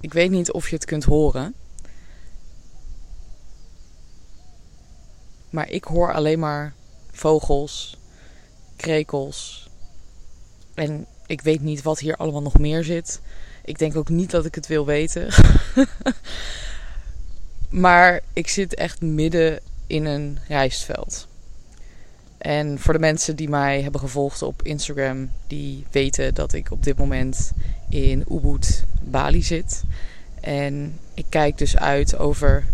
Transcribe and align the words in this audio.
ik 0.00 0.12
weet 0.12 0.30
niet 0.30 0.52
of 0.52 0.68
je 0.68 0.74
het 0.74 0.84
kunt 0.84 1.04
horen. 1.04 1.54
Maar 5.50 5.70
ik 5.70 5.84
hoor 5.84 6.12
alleen 6.12 6.38
maar 6.38 6.74
vogels, 7.10 7.98
krekels. 8.76 9.68
En 10.74 11.06
ik 11.26 11.40
weet 11.40 11.60
niet 11.60 11.82
wat 11.82 11.98
hier 11.98 12.16
allemaal 12.16 12.42
nog 12.42 12.58
meer 12.58 12.84
zit. 12.84 13.20
Ik 13.64 13.78
denk 13.78 13.96
ook 13.96 14.08
niet 14.08 14.30
dat 14.30 14.44
ik 14.44 14.54
het 14.54 14.66
wil 14.66 14.86
weten. 14.86 15.28
maar 17.84 18.20
ik 18.32 18.48
zit 18.48 18.74
echt 18.74 19.00
midden 19.00 19.60
in 19.86 20.04
een 20.04 20.38
rijstveld. 20.48 21.28
En 22.38 22.78
voor 22.78 22.92
de 22.92 22.98
mensen 22.98 23.36
die 23.36 23.48
mij 23.48 23.82
hebben 23.82 24.00
gevolgd 24.00 24.42
op 24.42 24.62
Instagram, 24.62 25.30
die 25.46 25.86
weten 25.90 26.34
dat 26.34 26.52
ik 26.52 26.70
op 26.70 26.82
dit 26.82 26.98
moment 26.98 27.52
in 27.90 28.24
Ubud, 28.30 28.84
Bali 29.02 29.42
zit. 29.42 29.82
En 30.40 30.98
ik 31.14 31.24
kijk 31.28 31.58
dus 31.58 31.76
uit 31.76 32.18
over 32.18 32.64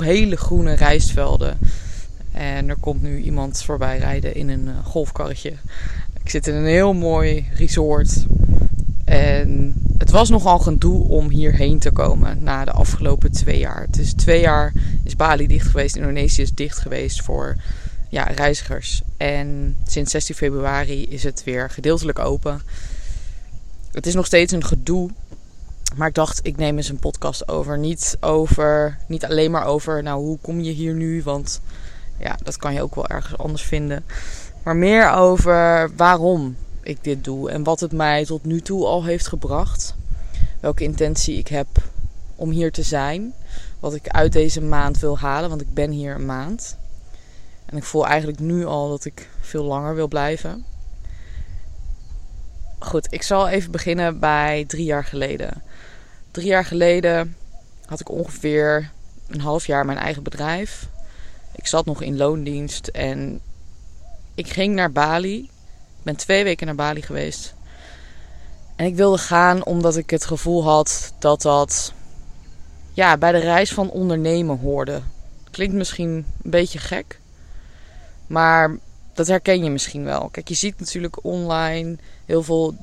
hele 0.00 0.36
groene 0.36 0.72
rijstvelden. 0.72 1.58
En 2.32 2.68
er 2.68 2.76
komt 2.76 3.02
nu 3.02 3.20
iemand 3.20 3.62
voorbij 3.62 3.98
rijden 3.98 4.34
in 4.34 4.48
een 4.48 4.68
eh, 4.68 4.84
golfkarretje. 4.84 5.52
Ik 6.22 6.30
zit 6.30 6.46
in 6.46 6.54
een 6.54 6.64
heel 6.64 6.92
mooi 6.92 7.46
resort. 7.54 8.24
En 9.04 9.74
het 9.98 10.10
was 10.10 10.28
nogal 10.28 10.66
een 10.66 10.78
doel 10.78 11.00
om 11.00 11.30
hierheen 11.30 11.78
te 11.78 11.90
komen 11.90 12.42
na 12.42 12.64
de 12.64 12.70
afgelopen 12.70 13.32
twee 13.32 13.58
jaar. 13.58 13.86
Is 13.98 14.12
twee 14.12 14.40
jaar 14.40 14.72
is 15.04 15.16
Bali 15.16 15.46
dicht 15.46 15.66
geweest, 15.66 15.96
Indonesië 15.96 16.42
is 16.42 16.52
dicht 16.52 16.78
geweest 16.78 17.22
voor 17.22 17.56
ja, 18.08 18.22
reizigers. 18.24 19.02
En 19.16 19.76
sinds 19.86 20.10
16 20.10 20.34
februari 20.34 21.06
is 21.08 21.22
het 21.22 21.44
weer 21.44 21.70
gedeeltelijk 21.70 22.18
open. 22.18 22.60
Het 23.92 24.06
is 24.06 24.14
nog 24.14 24.26
steeds 24.26 24.52
een 24.52 24.64
gedoe. 24.64 25.10
Maar 25.96 26.08
ik 26.08 26.14
dacht, 26.14 26.40
ik 26.42 26.56
neem 26.56 26.76
eens 26.76 26.88
een 26.88 26.98
podcast 26.98 27.48
over. 27.48 27.78
Niet, 27.78 28.16
over, 28.20 28.98
niet 29.08 29.24
alleen 29.24 29.50
maar 29.50 29.66
over, 29.66 30.02
nou, 30.02 30.20
hoe 30.20 30.38
kom 30.40 30.60
je 30.60 30.70
hier 30.70 30.94
nu? 30.94 31.22
Want 31.22 31.60
ja, 32.18 32.36
dat 32.42 32.56
kan 32.56 32.74
je 32.74 32.82
ook 32.82 32.94
wel 32.94 33.08
ergens 33.08 33.38
anders 33.38 33.62
vinden. 33.62 34.04
Maar 34.62 34.76
meer 34.76 35.10
over 35.10 35.90
waarom 35.96 36.56
ik 36.82 37.04
dit 37.04 37.24
doe 37.24 37.50
en 37.50 37.62
wat 37.62 37.80
het 37.80 37.92
mij 37.92 38.24
tot 38.24 38.44
nu 38.44 38.60
toe 38.60 38.86
al 38.86 39.04
heeft 39.04 39.26
gebracht. 39.28 39.94
Welke 40.60 40.84
intentie 40.84 41.38
ik 41.38 41.48
heb 41.48 41.68
om 42.36 42.50
hier 42.50 42.72
te 42.72 42.82
zijn. 42.82 43.34
Wat 43.80 43.94
ik 43.94 44.08
uit 44.08 44.32
deze 44.32 44.60
maand 44.60 44.98
wil 44.98 45.18
halen, 45.18 45.48
want 45.48 45.60
ik 45.60 45.74
ben 45.74 45.90
hier 45.90 46.14
een 46.14 46.26
maand. 46.26 46.76
En 47.64 47.76
ik 47.76 47.84
voel 47.84 48.06
eigenlijk 48.06 48.40
nu 48.40 48.64
al 48.64 48.88
dat 48.88 49.04
ik 49.04 49.30
veel 49.40 49.64
langer 49.64 49.94
wil 49.94 50.08
blijven. 50.08 50.64
Goed, 52.82 53.06
ik 53.10 53.22
zal 53.22 53.48
even 53.48 53.70
beginnen 53.70 54.18
bij 54.18 54.64
drie 54.66 54.84
jaar 54.84 55.04
geleden. 55.04 55.62
Drie 56.30 56.46
jaar 56.46 56.64
geleden 56.64 57.36
had 57.86 58.00
ik 58.00 58.10
ongeveer 58.10 58.90
een 59.28 59.40
half 59.40 59.66
jaar 59.66 59.84
mijn 59.84 59.98
eigen 59.98 60.22
bedrijf. 60.22 60.88
Ik 61.54 61.66
zat 61.66 61.84
nog 61.84 62.02
in 62.02 62.16
loondienst 62.16 62.86
en 62.86 63.40
ik 64.34 64.48
ging 64.48 64.74
naar 64.74 64.92
Bali. 64.92 65.42
Ik 65.98 66.02
ben 66.02 66.16
twee 66.16 66.44
weken 66.44 66.66
naar 66.66 66.74
Bali 66.74 67.02
geweest. 67.02 67.54
En 68.76 68.86
ik 68.86 68.94
wilde 68.94 69.18
gaan 69.18 69.64
omdat 69.64 69.96
ik 69.96 70.10
het 70.10 70.24
gevoel 70.24 70.64
had 70.64 71.12
dat 71.18 71.42
dat 71.42 71.92
ja, 72.92 73.16
bij 73.16 73.32
de 73.32 73.38
reis 73.38 73.72
van 73.72 73.90
ondernemen 73.90 74.58
hoorde. 74.58 75.00
Klinkt 75.50 75.74
misschien 75.74 76.26
een 76.42 76.50
beetje 76.50 76.78
gek. 76.78 77.20
Maar 78.26 78.78
dat 79.14 79.26
herken 79.26 79.64
je 79.64 79.70
misschien 79.70 80.04
wel. 80.04 80.28
Kijk, 80.28 80.48
je 80.48 80.54
ziet 80.54 80.80
natuurlijk 80.80 81.24
online 81.24 81.96
heel 82.24 82.42
veel 82.42 82.74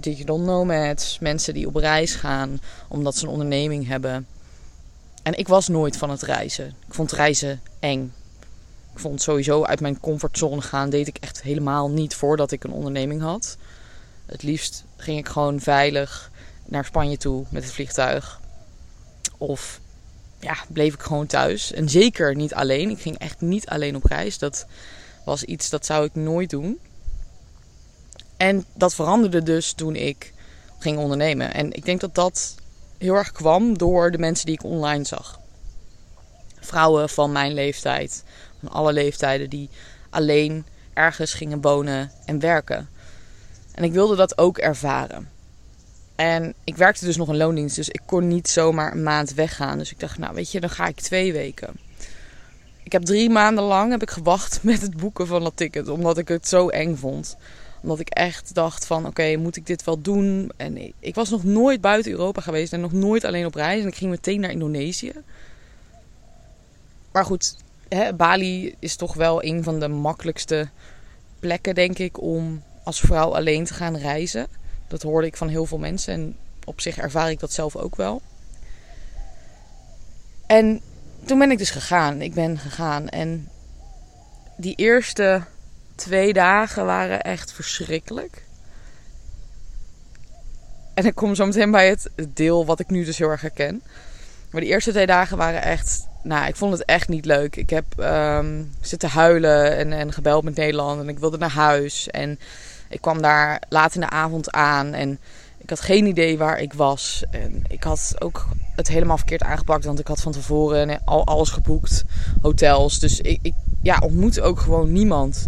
digital, 0.00 0.40
nomads. 0.40 1.18
Mensen 1.18 1.54
die 1.54 1.66
op 1.66 1.74
reis 1.74 2.14
gaan 2.14 2.60
omdat 2.88 3.16
ze 3.16 3.24
een 3.24 3.32
onderneming 3.32 3.86
hebben. 3.86 4.26
En 5.22 5.38
ik 5.38 5.48
was 5.48 5.68
nooit 5.68 5.96
van 5.96 6.10
het 6.10 6.22
reizen. 6.22 6.66
Ik 6.66 6.94
vond 6.94 7.12
reizen 7.12 7.60
eng. 7.80 8.12
Ik 8.92 8.98
vond 8.98 9.22
sowieso 9.22 9.62
uit 9.62 9.80
mijn 9.80 10.00
comfortzone 10.00 10.60
gaan 10.60 10.90
deed 10.90 11.06
ik 11.06 11.16
echt 11.20 11.42
helemaal 11.42 11.90
niet 11.90 12.14
voordat 12.14 12.52
ik 12.52 12.64
een 12.64 12.72
onderneming 12.72 13.20
had. 13.20 13.56
Het 14.26 14.42
liefst 14.42 14.84
ging 14.96 15.18
ik 15.18 15.28
gewoon 15.28 15.60
veilig 15.60 16.30
naar 16.64 16.84
Spanje 16.84 17.16
toe 17.16 17.44
met 17.48 17.64
het 17.64 17.72
vliegtuig. 17.72 18.40
Of 19.38 19.80
ja, 20.40 20.56
bleef 20.68 20.94
ik 20.94 21.00
gewoon 21.00 21.26
thuis. 21.26 21.72
En 21.72 21.88
zeker 21.88 22.34
niet 22.34 22.54
alleen. 22.54 22.90
Ik 22.90 23.00
ging 23.00 23.18
echt 23.18 23.40
niet 23.40 23.68
alleen 23.68 23.96
op 23.96 24.04
reis. 24.04 24.38
Dat 24.38 24.66
was 25.26 25.44
iets 25.44 25.70
dat 25.70 25.86
zou 25.86 26.04
ik 26.04 26.14
nooit 26.14 26.50
doen. 26.50 26.78
En 28.36 28.64
dat 28.74 28.94
veranderde 28.94 29.42
dus 29.42 29.72
toen 29.72 29.96
ik 29.96 30.32
ging 30.78 30.98
ondernemen. 30.98 31.54
En 31.54 31.72
ik 31.72 31.84
denk 31.84 32.00
dat 32.00 32.14
dat 32.14 32.54
heel 32.98 33.14
erg 33.14 33.32
kwam 33.32 33.78
door 33.78 34.10
de 34.10 34.18
mensen 34.18 34.46
die 34.46 34.54
ik 34.54 34.64
online 34.64 35.04
zag. 35.04 35.40
Vrouwen 36.60 37.08
van 37.08 37.32
mijn 37.32 37.54
leeftijd, 37.54 38.24
van 38.60 38.68
alle 38.68 38.92
leeftijden, 38.92 39.50
die 39.50 39.68
alleen 40.10 40.66
ergens 40.92 41.34
gingen 41.34 41.60
wonen 41.60 42.10
en 42.24 42.38
werken. 42.38 42.88
En 43.72 43.84
ik 43.84 43.92
wilde 43.92 44.16
dat 44.16 44.38
ook 44.38 44.58
ervaren. 44.58 45.30
En 46.14 46.54
ik 46.64 46.76
werkte 46.76 47.04
dus 47.04 47.16
nog 47.16 47.28
een 47.28 47.36
loondienst, 47.36 47.76
dus 47.76 47.88
ik 47.88 48.02
kon 48.06 48.28
niet 48.28 48.48
zomaar 48.48 48.92
een 48.92 49.02
maand 49.02 49.34
weggaan. 49.34 49.78
Dus 49.78 49.90
ik 49.90 50.00
dacht, 50.00 50.18
nou 50.18 50.34
weet 50.34 50.50
je, 50.50 50.60
dan 50.60 50.70
ga 50.70 50.86
ik 50.86 51.00
twee 51.00 51.32
weken. 51.32 51.85
Ik 52.86 52.92
heb 52.92 53.02
drie 53.02 53.30
maanden 53.30 53.64
lang 53.64 53.90
heb 53.90 54.02
ik 54.02 54.10
gewacht 54.10 54.62
met 54.62 54.80
het 54.80 54.96
boeken 54.96 55.26
van 55.26 55.42
dat 55.42 55.56
ticket, 55.56 55.88
omdat 55.88 56.18
ik 56.18 56.28
het 56.28 56.48
zo 56.48 56.68
eng 56.68 56.96
vond. 56.96 57.36
Omdat 57.82 58.00
ik 58.00 58.08
echt 58.08 58.54
dacht 58.54 58.86
van, 58.86 59.06
oké, 59.06 59.36
moet 59.36 59.56
ik 59.56 59.66
dit 59.66 59.84
wel 59.84 60.00
doen? 60.00 60.50
En 60.56 60.92
ik 61.00 61.14
was 61.14 61.30
nog 61.30 61.44
nooit 61.44 61.80
buiten 61.80 62.12
Europa 62.12 62.40
geweest 62.40 62.72
en 62.72 62.80
nog 62.80 62.92
nooit 62.92 63.24
alleen 63.24 63.46
op 63.46 63.54
reis. 63.54 63.82
En 63.82 63.88
ik 63.88 63.94
ging 63.94 64.10
meteen 64.10 64.40
naar 64.40 64.50
Indonesië. 64.50 65.12
Maar 67.12 67.24
goed, 67.24 67.56
hè, 67.88 68.14
Bali 68.14 68.74
is 68.78 68.96
toch 68.96 69.14
wel 69.14 69.44
een 69.44 69.62
van 69.62 69.80
de 69.80 69.88
makkelijkste 69.88 70.68
plekken, 71.38 71.74
denk 71.74 71.98
ik, 71.98 72.20
om 72.20 72.62
als 72.84 73.00
vrouw 73.00 73.34
alleen 73.34 73.64
te 73.64 73.74
gaan 73.74 73.96
reizen. 73.96 74.46
Dat 74.88 75.02
hoorde 75.02 75.26
ik 75.26 75.36
van 75.36 75.48
heel 75.48 75.66
veel 75.66 75.78
mensen 75.78 76.14
en 76.14 76.36
op 76.64 76.80
zich 76.80 76.96
ervaar 76.96 77.30
ik 77.30 77.40
dat 77.40 77.52
zelf 77.52 77.76
ook 77.76 77.96
wel. 77.96 78.22
En 80.46 80.80
toen 81.26 81.38
ben 81.38 81.50
ik 81.50 81.58
dus 81.58 81.70
gegaan. 81.70 82.20
Ik 82.20 82.34
ben 82.34 82.58
gegaan 82.58 83.08
en 83.08 83.48
die 84.56 84.74
eerste 84.74 85.42
twee 85.94 86.32
dagen 86.32 86.84
waren 86.84 87.22
echt 87.22 87.52
verschrikkelijk. 87.52 88.42
En 90.94 91.06
ik 91.06 91.14
kom 91.14 91.34
zo 91.34 91.46
meteen 91.46 91.70
bij 91.70 91.88
het 91.88 92.10
deel 92.28 92.66
wat 92.66 92.80
ik 92.80 92.90
nu 92.90 93.04
dus 93.04 93.18
heel 93.18 93.30
erg 93.30 93.40
herken. 93.40 93.82
Maar 94.50 94.60
de 94.60 94.66
eerste 94.66 94.90
twee 94.90 95.06
dagen 95.06 95.36
waren 95.36 95.62
echt. 95.62 96.06
Nou, 96.22 96.46
ik 96.46 96.56
vond 96.56 96.72
het 96.72 96.84
echt 96.84 97.08
niet 97.08 97.24
leuk. 97.24 97.56
Ik 97.56 97.70
heb 97.70 97.84
um, 97.98 98.74
zitten 98.80 99.08
huilen 99.08 99.76
en, 99.76 99.92
en 99.92 100.12
gebeld 100.12 100.44
met 100.44 100.56
Nederland. 100.56 101.00
En 101.00 101.08
ik 101.08 101.18
wilde 101.18 101.38
naar 101.38 101.50
huis. 101.50 102.08
En 102.10 102.38
ik 102.88 103.00
kwam 103.00 103.22
daar 103.22 103.62
laat 103.68 103.94
in 103.94 104.00
de 104.00 104.10
avond 104.10 104.52
aan. 104.52 104.94
En 104.94 105.18
ik 105.66 105.72
had 105.72 105.80
geen 105.80 106.06
idee 106.06 106.38
waar 106.38 106.60
ik 106.60 106.72
was. 106.72 107.24
En 107.30 107.62
ik 107.68 107.82
had 107.82 108.14
ook 108.18 108.48
het 108.74 108.88
helemaal 108.88 109.16
verkeerd 109.16 109.42
aangepakt. 109.42 109.84
Want 109.84 109.98
ik 109.98 110.06
had 110.06 110.20
van 110.20 110.32
tevoren 110.32 111.04
al 111.04 111.26
alles 111.26 111.50
geboekt. 111.50 112.04
Hotels. 112.40 112.98
Dus 112.98 113.20
ik, 113.20 113.38
ik 113.42 113.54
ja, 113.82 113.98
ontmoette 113.98 114.42
ook 114.42 114.60
gewoon 114.60 114.92
niemand. 114.92 115.46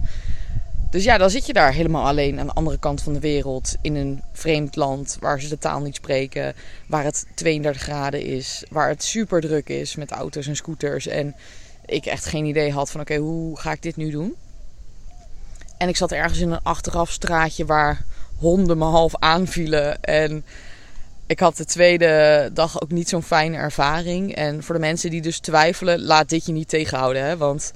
Dus 0.91 1.05
ja, 1.05 1.19
dan 1.19 1.31
zit 1.31 1.47
je 1.47 1.53
daar 1.53 1.73
helemaal 1.73 2.07
alleen 2.07 2.41
aan 2.41 2.47
de 2.47 2.53
andere 2.53 2.79
kant 2.79 3.03
van 3.03 3.13
de 3.13 3.21
wereld. 3.21 3.77
In 3.81 3.95
een 3.95 4.23
vreemd 4.33 4.77
land 4.77 5.17
waar 5.21 5.41
ze 5.41 5.49
de 5.49 5.59
taal 5.59 5.81
niet 5.81 5.95
spreken. 5.95 6.55
Waar 6.87 7.05
het 7.05 7.27
32 7.35 7.83
graden 7.83 8.23
is. 8.23 8.65
Waar 8.71 8.89
het 8.89 9.05
super 9.05 9.41
druk 9.41 9.69
is 9.69 9.97
met 9.97 10.11
auto's 10.11 10.47
en 10.47 10.57
scooters. 10.57 11.07
En 11.07 11.35
ik 11.87 12.07
echt 12.07 12.25
geen 12.25 12.45
idee 12.45 12.73
had 12.73 12.91
van 12.91 13.01
oké, 13.01 13.17
hoe 13.17 13.59
ga 13.59 13.73
ik 13.73 13.83
dit 13.83 13.97
nu 13.97 14.11
doen? 14.11 14.35
En 15.77 15.89
ik 15.89 15.97
zat 15.97 16.13
ergens 16.13 16.39
in 16.39 16.51
een 16.51 16.63
achterafstraatje 16.63 17.65
waar 17.65 18.05
honden 18.39 18.79
me 18.79 18.85
half 18.85 19.17
aanvielen. 19.17 20.03
En 20.03 20.45
ik 21.27 21.41
had 21.41 21.57
de 21.57 21.65
tweede 21.65 22.51
dag 22.53 22.83
ook 22.83 22.91
niet 22.91 23.09
zo'n 23.09 23.23
fijne 23.23 23.57
ervaring. 23.57 24.35
En 24.35 24.63
voor 24.63 24.75
de 24.75 24.81
mensen 24.81 25.11
die 25.11 25.23
dus 25.23 25.39
twijfelen, 25.39 26.03
laat 26.03 26.29
dit 26.29 26.47
je 26.47 26.53
niet 26.53 26.69
tegenhouden. 26.69 27.23
Hè? 27.25 27.37
Want 27.37 27.73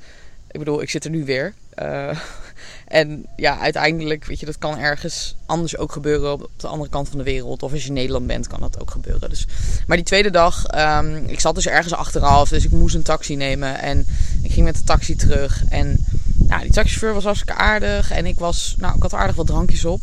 ik 0.50 0.59
bedoel, 0.59 0.82
ik 0.82 0.91
zit 0.91 1.05
er 1.05 1.11
nu 1.11 1.25
weer. 1.25 1.55
Uh, 1.82 2.19
en 2.88 3.26
ja, 3.37 3.59
uiteindelijk, 3.59 4.25
weet 4.25 4.41
je, 4.41 4.47
dat 4.47 4.59
kan 4.59 4.79
ergens 4.79 5.37
anders 5.47 5.76
ook 5.76 5.93
gebeuren 5.93 6.32
op 6.32 6.50
de 6.56 6.67
andere 6.67 6.91
kant 6.91 7.09
van 7.09 7.19
de 7.19 7.25
wereld. 7.25 7.62
Of 7.62 7.73
als 7.73 7.82
je 7.82 7.88
in 7.88 7.94
Nederland 7.94 8.26
bent, 8.26 8.47
kan 8.47 8.61
dat 8.61 8.81
ook 8.81 8.91
gebeuren. 8.91 9.31
Dus, 9.31 9.47
maar 9.87 9.97
die 9.97 10.06
tweede 10.06 10.31
dag, 10.31 10.67
um, 10.99 11.25
ik 11.26 11.41
zat 11.41 11.55
dus 11.55 11.67
ergens 11.67 11.94
achteraf, 11.94 12.49
dus 12.49 12.64
ik 12.64 12.70
moest 12.70 12.94
een 12.94 13.03
taxi 13.03 13.37
nemen. 13.37 13.79
En 13.79 14.06
ik 14.43 14.53
ging 14.53 14.67
met 14.67 14.76
de 14.76 14.85
taxi 14.85 15.17
terug. 15.17 15.64
En 15.69 16.06
nou, 16.35 16.62
die 16.62 16.73
taxichauffeur 16.73 17.14
was 17.14 17.25
hartstikke 17.25 17.61
aardig. 17.61 18.11
En 18.11 18.26
ik 18.26 18.38
was, 18.38 18.75
nou, 18.79 18.97
ik 18.97 19.03
had 19.03 19.14
aardig 19.14 19.37
wat 19.37 19.47
drankjes 19.47 19.85
op. 19.85 20.00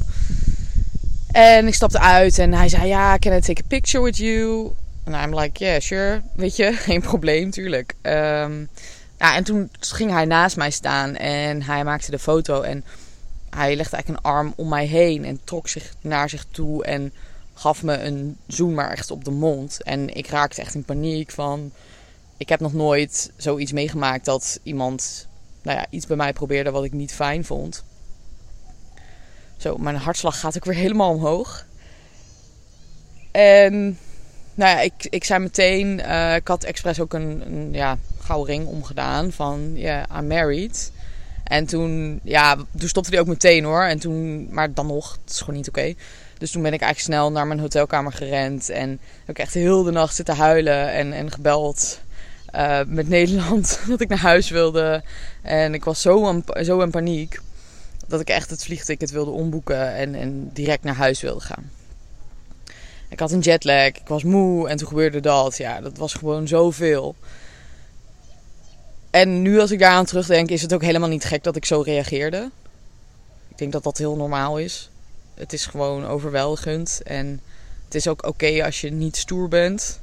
En 1.31 1.67
ik 1.67 1.73
stapte 1.73 1.99
uit 1.99 2.39
en 2.39 2.53
hij 2.53 2.69
zei, 2.69 2.87
ja, 2.87 3.17
can 3.17 3.33
I 3.33 3.39
take 3.39 3.61
a 3.63 3.67
picture 3.67 4.03
with 4.03 4.17
you? 4.17 4.71
En 5.03 5.13
I'm 5.13 5.39
like, 5.39 5.63
yeah, 5.63 5.79
sure. 5.79 6.21
Weet 6.35 6.55
je, 6.55 6.73
geen 6.87 7.01
probleem, 7.01 7.51
tuurlijk. 7.51 7.95
Um, 8.01 8.69
ja, 9.19 9.35
en 9.35 9.43
toen 9.43 9.69
ging 9.79 10.11
hij 10.11 10.25
naast 10.25 10.57
mij 10.57 10.71
staan 10.71 11.15
en 11.15 11.63
hij 11.63 11.83
maakte 11.83 12.11
de 12.11 12.19
foto. 12.19 12.61
En 12.61 12.83
hij 13.49 13.75
legde 13.75 13.95
eigenlijk 13.95 14.25
een 14.25 14.31
arm 14.31 14.53
om 14.55 14.69
mij 14.69 14.85
heen 14.85 15.25
en 15.25 15.39
trok 15.43 15.67
zich 15.67 15.93
naar 16.01 16.29
zich 16.29 16.45
toe. 16.51 16.83
En 16.85 17.13
gaf 17.53 17.83
me 17.83 17.97
een 17.97 18.37
zoen 18.47 18.73
maar 18.73 18.91
echt 18.91 19.11
op 19.11 19.25
de 19.25 19.31
mond. 19.31 19.83
En 19.83 20.15
ik 20.15 20.27
raakte 20.27 20.61
echt 20.61 20.75
in 20.75 20.83
paniek 20.83 21.31
van... 21.31 21.71
Ik 22.37 22.49
heb 22.49 22.59
nog 22.59 22.73
nooit 22.73 23.31
zoiets 23.37 23.71
meegemaakt 23.71 24.25
dat 24.25 24.59
iemand 24.63 25.27
nou 25.61 25.77
ja, 25.77 25.85
iets 25.89 26.07
bij 26.07 26.17
mij 26.17 26.33
probeerde 26.33 26.71
wat 26.71 26.83
ik 26.83 26.93
niet 26.93 27.13
fijn 27.13 27.45
vond. 27.45 27.83
Zo, 29.59 29.77
mijn 29.77 29.95
hartslag 29.95 30.39
gaat 30.39 30.55
ook 30.55 30.65
weer 30.65 30.75
helemaal 30.75 31.13
omhoog. 31.13 31.65
En 33.31 33.97
nou 34.53 34.71
ja, 34.71 34.79
ik, 34.79 35.07
ik 35.09 35.23
zei 35.23 35.39
meteen, 35.39 35.99
uh, 35.99 36.35
ik 36.35 36.47
had 36.47 36.63
expres 36.63 36.99
ook 36.99 37.13
een, 37.13 37.43
een 37.45 37.73
ja, 37.73 37.97
gouden 38.19 38.55
ring 38.55 38.67
omgedaan 38.67 39.31
van 39.31 39.71
ja, 39.75 40.05
I'm 40.17 40.27
married. 40.27 40.91
En 41.43 41.65
toen, 41.65 42.19
ja, 42.23 42.55
toen 42.77 42.89
stopte 42.89 43.09
hij 43.09 43.19
ook 43.19 43.27
meteen 43.27 43.63
hoor. 43.63 43.83
En 43.83 43.99
toen, 43.99 44.47
maar 44.51 44.73
dan 44.73 44.87
nog, 44.87 45.17
het 45.21 45.31
is 45.31 45.39
gewoon 45.39 45.55
niet 45.55 45.67
oké. 45.67 45.93
Dus 46.37 46.51
toen 46.51 46.61
ben 46.61 46.73
ik 46.73 46.81
eigenlijk 46.81 47.13
snel 47.13 47.31
naar 47.31 47.47
mijn 47.47 47.59
hotelkamer 47.59 48.13
gerend. 48.13 48.69
En 48.69 48.89
heb 49.25 49.29
ik 49.29 49.39
echt 49.39 49.53
heel 49.53 49.83
de 49.83 49.91
nacht 49.91 50.15
zitten 50.15 50.35
huilen 50.35 50.91
en, 50.91 51.13
en 51.13 51.31
gebeld 51.31 51.99
uh, 52.55 52.79
met 52.87 53.09
Nederland 53.09 53.79
dat 53.89 54.01
ik 54.01 54.09
naar 54.09 54.17
huis 54.17 54.49
wilde. 54.49 55.03
En 55.41 55.73
ik 55.73 55.83
was 55.83 56.01
zo, 56.01 56.41
zo 56.63 56.79
in 56.79 56.91
paniek 56.91 57.39
dat 58.09 58.19
ik 58.19 58.29
echt 58.29 58.49
het 58.49 58.63
vliegticket 58.63 59.11
wilde 59.11 59.31
omboeken 59.31 59.95
en, 59.95 60.15
en 60.15 60.49
direct 60.53 60.83
naar 60.83 60.95
huis 60.95 61.21
wilde 61.21 61.41
gaan. 61.41 61.71
Ik 63.09 63.19
had 63.19 63.31
een 63.31 63.39
jetlag, 63.39 63.85
ik 63.85 64.07
was 64.07 64.23
moe 64.23 64.69
en 64.69 64.77
toen 64.77 64.87
gebeurde 64.87 65.19
dat. 65.19 65.57
Ja, 65.57 65.81
dat 65.81 65.97
was 65.97 66.13
gewoon 66.13 66.47
zoveel. 66.47 67.15
En 69.09 69.41
nu 69.41 69.59
als 69.59 69.71
ik 69.71 69.79
daaraan 69.79 70.05
terugdenk, 70.05 70.49
is 70.49 70.61
het 70.61 70.73
ook 70.73 70.81
helemaal 70.81 71.09
niet 71.09 71.23
gek 71.23 71.43
dat 71.43 71.55
ik 71.55 71.65
zo 71.65 71.81
reageerde. 71.81 72.49
Ik 73.47 73.57
denk 73.57 73.71
dat 73.71 73.83
dat 73.83 73.97
heel 73.97 74.15
normaal 74.15 74.59
is. 74.59 74.89
Het 75.33 75.53
is 75.53 75.65
gewoon 75.65 76.05
overweldigend. 76.05 77.01
En 77.03 77.41
het 77.85 77.95
is 77.95 78.07
ook 78.07 78.27
oké 78.27 78.63
als 78.65 78.81
je 78.81 78.91
niet 78.91 79.17
stoer 79.17 79.47
bent. 79.47 79.99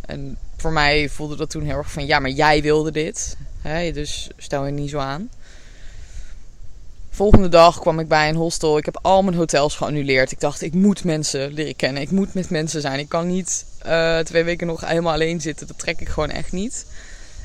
En 0.00 0.38
voor 0.56 0.72
mij 0.72 1.08
voelde 1.08 1.36
dat 1.36 1.50
toen 1.50 1.62
heel 1.62 1.76
erg 1.76 1.92
van... 1.92 2.06
Ja, 2.06 2.18
maar 2.18 2.30
jij 2.30 2.62
wilde 2.62 2.90
dit. 2.90 3.36
Hè? 3.60 3.92
Dus 3.92 4.30
stel 4.36 4.66
je 4.66 4.72
niet 4.72 4.90
zo 4.90 4.98
aan. 4.98 5.30
Volgende 7.20 7.48
dag 7.48 7.78
kwam 7.78 7.98
ik 7.98 8.08
bij 8.08 8.28
een 8.28 8.34
hostel. 8.34 8.78
Ik 8.78 8.84
heb 8.84 8.98
al 9.02 9.22
mijn 9.22 9.36
hotels 9.36 9.76
geannuleerd. 9.76 10.32
Ik 10.32 10.40
dacht, 10.40 10.62
ik 10.62 10.74
moet 10.74 11.04
mensen 11.04 11.52
leren 11.52 11.76
kennen. 11.76 12.02
Ik 12.02 12.10
moet 12.10 12.34
met 12.34 12.50
mensen 12.50 12.80
zijn. 12.80 12.98
Ik 12.98 13.08
kan 13.08 13.26
niet 13.26 13.66
uh, 13.86 14.18
twee 14.18 14.44
weken 14.44 14.66
nog 14.66 14.80
helemaal 14.80 15.12
alleen 15.12 15.40
zitten. 15.40 15.66
Dat 15.66 15.78
trek 15.78 16.00
ik 16.00 16.08
gewoon 16.08 16.30
echt 16.30 16.52
niet. 16.52 16.86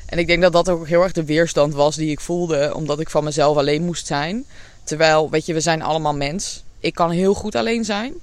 En 0.06 0.18
ik 0.18 0.26
denk 0.26 0.42
dat 0.42 0.52
dat 0.52 0.68
ook 0.68 0.86
heel 0.86 1.02
erg 1.02 1.12
de 1.12 1.24
weerstand 1.24 1.74
was 1.74 1.96
die 1.96 2.10
ik 2.10 2.20
voelde. 2.20 2.74
Omdat 2.74 3.00
ik 3.00 3.10
van 3.10 3.24
mezelf 3.24 3.56
alleen 3.56 3.84
moest 3.84 4.06
zijn. 4.06 4.44
Terwijl, 4.84 5.30
weet 5.30 5.46
je, 5.46 5.54
we 5.54 5.60
zijn 5.60 5.82
allemaal 5.82 6.14
mens. 6.14 6.62
Ik 6.80 6.94
kan 6.94 7.10
heel 7.10 7.34
goed 7.34 7.54
alleen 7.54 7.84
zijn. 7.84 8.14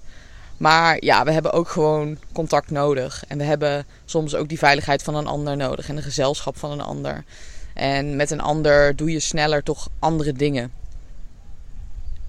Maar 0.57 1.03
ja, 1.03 1.23
we 1.23 1.31
hebben 1.31 1.53
ook 1.53 1.69
gewoon 1.69 2.17
contact 2.31 2.71
nodig. 2.71 3.23
En 3.27 3.38
we 3.38 3.44
hebben 3.44 3.85
soms 4.05 4.35
ook 4.35 4.50
die 4.50 4.57
veiligheid 4.57 5.03
van 5.03 5.15
een 5.15 5.27
ander 5.27 5.57
nodig. 5.57 5.89
En 5.89 5.95
de 5.95 6.01
gezelschap 6.01 6.57
van 6.57 6.71
een 6.71 6.81
ander. 6.81 7.23
En 7.73 8.15
met 8.15 8.31
een 8.31 8.41
ander 8.41 8.95
doe 8.95 9.11
je 9.11 9.19
sneller 9.19 9.63
toch 9.63 9.89
andere 10.00 10.33
dingen. 10.33 10.81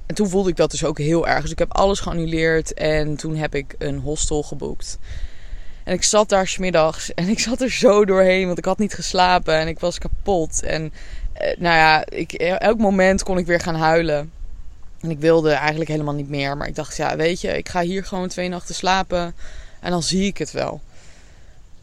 En 0.06 0.14
toen 0.14 0.28
voelde 0.28 0.50
ik 0.50 0.56
dat 0.56 0.70
dus 0.70 0.84
ook 0.84 0.98
heel 0.98 1.28
erg. 1.28 1.42
Dus 1.42 1.50
ik 1.50 1.58
heb 1.58 1.72
alles 1.72 2.00
geannuleerd. 2.00 2.74
En 2.74 3.16
toen 3.16 3.36
heb 3.36 3.54
ik 3.54 3.74
een 3.78 3.98
hostel 3.98 4.42
geboekt. 4.42 4.98
En 5.84 5.92
ik 5.92 6.04
zat 6.04 6.28
daar 6.28 6.48
smiddags 6.48 7.14
en 7.14 7.28
ik 7.28 7.38
zat 7.38 7.60
er 7.60 7.70
zo 7.70 8.04
doorheen, 8.04 8.46
want 8.46 8.58
ik 8.58 8.64
had 8.64 8.78
niet 8.78 8.94
geslapen 8.94 9.54
en 9.54 9.68
ik 9.68 9.78
was 9.78 9.98
kapot. 9.98 10.62
En 10.62 10.92
eh, 11.32 11.58
nou 11.58 11.76
ja, 11.76 12.04
ik, 12.08 12.32
elk 12.32 12.78
moment 12.78 13.22
kon 13.22 13.38
ik 13.38 13.46
weer 13.46 13.60
gaan 13.60 13.74
huilen. 13.74 14.32
En 15.00 15.10
ik 15.10 15.18
wilde 15.18 15.52
eigenlijk 15.52 15.90
helemaal 15.90 16.14
niet 16.14 16.28
meer. 16.28 16.56
Maar 16.56 16.68
ik 16.68 16.74
dacht, 16.74 16.96
ja, 16.96 17.16
weet 17.16 17.40
je, 17.40 17.56
ik 17.56 17.68
ga 17.68 17.80
hier 17.80 18.04
gewoon 18.04 18.28
twee 18.28 18.48
nachten 18.48 18.74
slapen 18.74 19.34
en 19.80 19.90
dan 19.90 20.02
zie 20.02 20.26
ik 20.26 20.38
het 20.38 20.50
wel. 20.50 20.80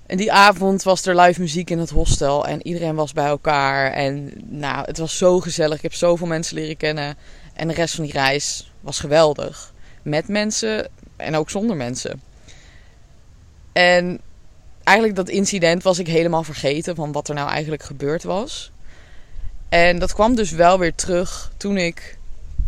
En 0.05 0.17
die 0.17 0.31
avond 0.31 0.83
was 0.83 1.05
er 1.05 1.19
live 1.19 1.39
muziek 1.39 1.69
in 1.69 1.79
het 1.79 1.89
hostel 1.89 2.47
en 2.47 2.67
iedereen 2.67 2.95
was 2.95 3.13
bij 3.13 3.25
elkaar. 3.25 3.91
En 3.91 4.31
nou, 4.49 4.85
het 4.85 4.97
was 4.97 5.17
zo 5.17 5.39
gezellig. 5.39 5.75
Ik 5.75 5.81
heb 5.81 5.93
zoveel 5.93 6.27
mensen 6.27 6.55
leren 6.55 6.77
kennen. 6.77 7.15
En 7.61 7.67
de 7.67 7.73
rest 7.73 7.95
van 7.95 8.03
die 8.03 8.13
reis 8.13 8.71
was 8.79 8.99
geweldig. 8.99 9.73
Met 10.01 10.27
mensen 10.27 10.87
en 11.15 11.35
ook 11.35 11.49
zonder 11.49 11.75
mensen. 11.75 12.21
En 13.71 14.19
eigenlijk 14.83 15.17
dat 15.17 15.29
incident 15.29 15.83
was 15.83 15.99
ik 15.99 16.07
helemaal 16.07 16.43
vergeten 16.43 16.95
van 16.95 17.11
wat 17.11 17.29
er 17.29 17.35
nou 17.35 17.49
eigenlijk 17.49 17.83
gebeurd 17.83 18.23
was. 18.23 18.71
En 19.69 19.99
dat 19.99 20.13
kwam 20.13 20.35
dus 20.35 20.51
wel 20.51 20.79
weer 20.79 20.95
terug 20.95 21.51
toen 21.57 21.77
ik 21.77 22.17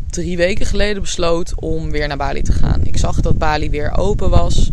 drie 0.10 0.38
weken 0.38 0.66
geleden 0.66 1.01
besloot 1.01 1.54
om 1.56 1.92
weer 1.92 2.07
naar 2.07 2.18
Bali 2.18 2.42
te 2.42 2.54
gaan. 2.54 2.86
Ik 2.86 2.98
zag 2.98 3.22
dat 3.22 3.38
Bali 3.38 3.69
weer 3.69 3.98
open 3.98 4.30
was. 4.30 4.72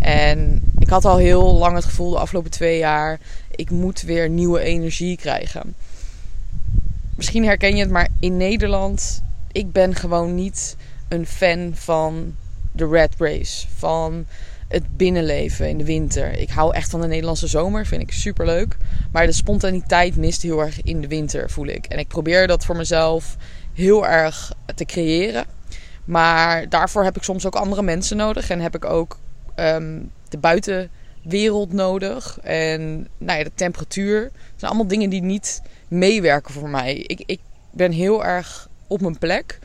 En 0.00 0.62
ik 0.78 0.88
had 0.88 1.04
al 1.04 1.16
heel 1.16 1.54
lang 1.54 1.74
het 1.74 1.84
gevoel 1.84 2.10
de 2.10 2.18
afgelopen 2.18 2.50
twee 2.50 2.78
jaar: 2.78 3.20
ik 3.50 3.70
moet 3.70 4.02
weer 4.02 4.28
nieuwe 4.28 4.60
energie 4.60 5.16
krijgen. 5.16 5.74
Misschien 7.16 7.44
herken 7.44 7.76
je 7.76 7.82
het, 7.82 7.90
maar 7.90 8.08
in 8.20 8.36
Nederland, 8.36 9.22
ik 9.52 9.72
ben 9.72 9.94
gewoon 9.94 10.34
niet 10.34 10.76
een 11.08 11.26
fan 11.26 11.72
van 11.74 12.34
de 12.72 12.88
red 12.88 13.14
race. 13.18 13.66
Van 13.76 14.26
het 14.70 14.96
binnenleven 14.96 15.68
in 15.68 15.78
de 15.78 15.84
winter. 15.84 16.32
Ik 16.38 16.50
hou 16.50 16.74
echt 16.74 16.90
van 16.90 17.00
de 17.00 17.06
Nederlandse 17.06 17.46
zomer, 17.46 17.86
vind 17.86 18.02
ik 18.02 18.12
super 18.12 18.46
leuk. 18.46 18.76
Maar 19.12 19.26
de 19.26 19.32
spontaniteit 19.32 20.16
mist 20.16 20.42
heel 20.42 20.60
erg 20.60 20.82
in 20.82 21.00
de 21.00 21.08
winter, 21.08 21.50
voel 21.50 21.66
ik. 21.66 21.86
En 21.86 21.98
ik 21.98 22.08
probeer 22.08 22.46
dat 22.46 22.64
voor 22.64 22.76
mezelf 22.76 23.36
heel 23.72 24.06
erg 24.06 24.52
te 24.74 24.84
creëren. 24.84 25.44
Maar 26.04 26.68
daarvoor 26.68 27.04
heb 27.04 27.16
ik 27.16 27.22
soms 27.22 27.46
ook 27.46 27.54
andere 27.54 27.82
mensen 27.82 28.16
nodig. 28.16 28.50
En 28.50 28.60
heb 28.60 28.74
ik 28.74 28.84
ook 28.84 29.18
um, 29.56 30.10
de 30.28 30.38
buitenwereld 30.38 31.72
nodig. 31.72 32.38
En 32.42 33.08
nou 33.18 33.38
ja, 33.38 33.44
de 33.44 33.54
temperatuur. 33.54 34.22
Het 34.22 34.32
zijn 34.56 34.70
allemaal 34.70 34.88
dingen 34.88 35.10
die 35.10 35.22
niet 35.22 35.62
meewerken 35.88 36.54
voor 36.54 36.68
mij. 36.68 36.94
Ik, 36.96 37.22
ik 37.26 37.40
ben 37.72 37.92
heel 37.92 38.24
erg 38.24 38.68
op 38.90 39.00
mijn 39.00 39.18
plek 39.18 39.58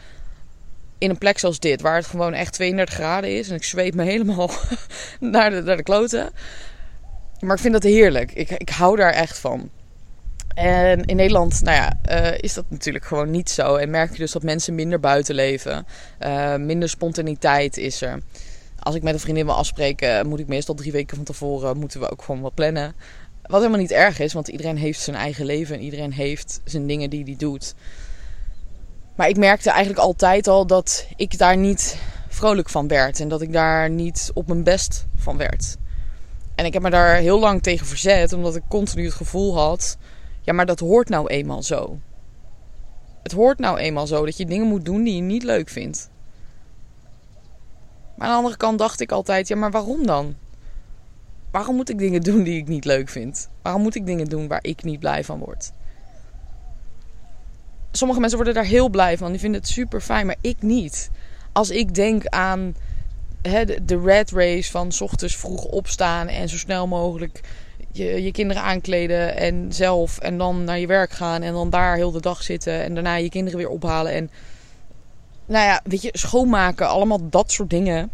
in 0.98 1.10
een 1.10 1.18
plek 1.18 1.40
zoals 1.40 1.60
dit, 1.60 1.82
waar 1.82 1.96
het 1.96 2.06
gewoon 2.06 2.34
echt 2.34 2.54
32 2.54 2.96
graden 2.96 3.38
is 3.38 3.50
en 3.50 3.56
ik 3.56 3.64
zweet 3.64 3.96
me 3.96 4.04
helemaal 4.04 4.52
naar, 5.20 5.50
de, 5.50 5.62
naar 5.62 5.78
de 5.78 5.84
kloten. 5.84 6.30
Maar 7.40 7.56
ik 7.56 7.62
vind 7.62 7.74
dat 7.74 7.84
heerlijk. 7.84 8.32
Ik, 8.32 8.50
ik 8.50 8.70
hou 8.70 8.96
daar 8.96 9.12
echt 9.12 9.40
van. 9.40 9.70
En 10.56 11.06
in 11.06 11.16
Nederland, 11.16 11.62
nou 11.62 11.76
ja, 11.78 12.00
uh, 12.10 12.38
is 12.38 12.54
dat 12.54 12.66
natuurlijk 12.70 13.06
gewoon 13.06 13.32
niet 13.32 13.50
zo. 13.50 13.76
En 13.76 13.90
merk 13.90 14.12
je 14.12 14.18
dus 14.18 14.32
dat 14.32 14.44
mensen 14.44 14.76
minder 14.76 15.00
buiten 15.00 15.36
leven. 15.36 15.86
Uh, 16.20 16.56
minder 16.56 16.90
spontaniteit 16.90 17.78
is 17.78 18.02
er. 18.02 18.20
Als 18.80 18.96
ik 18.96 19.04
met 19.04 19.14
een 19.14 19.20
vriendin 19.20 19.46
wil 19.46 19.56
afspreken, 19.56 20.28
moet 20.28 20.40
ik 20.40 20.48
meestal 20.48 20.76
drie 20.76 20.92
weken 20.92 21.16
van 21.16 21.26
tevoren 21.26 21.78
moeten 21.78 22.00
we 22.00 22.12
ook 22.12 22.22
gewoon 22.22 22.42
wat 22.42 22.54
plannen. 22.54 22.96
Wat 23.42 23.60
helemaal 23.60 23.82
niet 23.82 23.92
erg 23.92 24.20
is, 24.20 24.34
want 24.34 24.48
iedereen 24.48 24.78
heeft 24.78 25.00
zijn 25.00 25.16
eigen 25.16 25.46
leven 25.46 25.76
en 25.76 25.82
iedereen 25.82 26.14
heeft 26.14 26.62
zijn 26.64 26.88
dingen 26.88 27.10
die 27.10 27.24
hij 27.24 27.36
doet. 27.38 27.76
Maar 29.16 29.30
ik 29.30 29.38
merkte 29.38 29.70
eigenlijk 29.70 30.00
altijd 30.00 30.48
al 30.48 30.68
dat 30.68 31.08
ik 31.16 31.38
daar 31.38 31.58
niet 31.58 31.98
vrolijk 32.28 32.70
van 32.70 32.88
werd. 32.88 33.20
En 33.20 33.28
dat 33.28 33.42
ik 33.42 33.54
daar 33.54 33.90
niet 33.90 34.32
op 34.34 34.48
mijn 34.48 34.64
best 34.64 35.06
van 35.16 35.38
werd. 35.38 35.78
En 36.56 36.66
ik 36.66 36.74
heb 36.74 36.82
me 36.82 36.90
daar 36.90 37.16
heel 37.16 37.40
lang 37.40 37.64
tegen 37.64 37.86
verzet, 37.86 38.34
omdat 38.34 38.56
ik 38.56 38.64
continu 38.68 39.06
het 39.06 39.14
gevoel 39.14 39.58
had: 39.58 39.98
ja, 40.42 40.54
maar 40.54 40.66
dat 40.66 40.80
hoort 40.80 41.10
nou 41.10 41.28
eenmaal 41.28 41.64
zo. 41.64 42.00
Het 43.24 43.32
hoort 43.32 43.60
nou 43.60 43.78
eenmaal 43.78 44.08
zo 44.08 44.26
dat 44.26 44.38
je 44.38 44.46
dingen 44.46 44.68
moet 44.68 44.86
doen 44.86 45.04
die 45.04 45.16
je 45.16 45.22
niet 45.22 45.44
leuk 45.44 45.70
vindt. 45.70 46.10
Maar 48.16 48.28
aan 48.28 48.34
de 48.34 48.38
andere 48.38 48.58
kant 48.58 48.80
dacht 48.80 49.00
ik 49.00 49.12
altijd: 49.12 49.48
ja, 49.48 49.56
maar 49.56 49.72
waarom 49.72 50.06
dan? 50.06 50.36
Waarom 51.52 51.76
moet 51.76 51.90
ik 51.90 51.98
dingen 51.98 52.22
doen 52.22 52.44
die 52.44 52.60
ik 52.60 52.68
niet 52.68 52.86
leuk 52.86 53.10
vind? 53.10 53.50
Waarom 53.62 53.82
moet 53.82 53.96
ik 53.96 54.06
dingen 54.06 54.26
doen 54.26 54.48
waar 54.48 54.64
ik 54.64 54.84
niet 54.84 55.00
blij 55.00 55.24
van 55.24 55.40
word? 55.40 55.72
Sommige 57.96 58.20
mensen 58.20 58.38
worden 58.38 58.56
daar 58.56 58.72
heel 58.72 58.90
blij 58.90 59.18
van. 59.18 59.32
Die 59.32 59.40
vinden 59.40 59.62
het 59.62 59.70
super 59.70 60.02
fijn, 60.02 60.26
maar 60.26 60.36
ik 60.42 60.58
niet. 60.60 61.10
Als 61.52 61.70
ik 61.70 61.94
denk 61.94 62.26
aan 62.26 62.76
de, 63.42 64.02
red 64.04 64.32
race 64.32 64.72
van 64.72 64.92
s 64.92 65.02
ochtends 65.02 65.36
vroeg 65.36 65.64
opstaan 65.64 66.28
en 66.28 66.50
zo 66.50 66.58
snel 66.58 66.88
mogelijk 66.88 67.42
je, 67.92 68.24
je 68.24 68.32
kinderen 68.32 68.64
aankleden 68.64 69.38
en 69.38 69.74
zelf 69.74 70.18
en 70.18 70.38
dan 70.38 70.64
naar 70.64 70.80
je 70.80 70.88
werk 70.88 71.12
gaan 71.12 71.42
en 71.42 71.54
dan 71.54 71.70
daar 71.70 71.96
heel 71.96 72.12
de 72.12 72.22
dag 72.22 72.44
zitten 72.44 72.84
en 72.84 72.94
daarna 72.94 73.16
je 73.16 73.30
kinderen 73.30 73.60
weer 73.60 73.70
ophalen 73.70 74.12
en 74.12 74.30
nou 75.46 75.66
ja, 75.66 75.82
weet 75.84 76.02
je, 76.02 76.10
schoonmaken, 76.14 76.88
allemaal 76.88 77.30
dat 77.30 77.52
soort 77.52 77.70
dingen. 77.70 78.10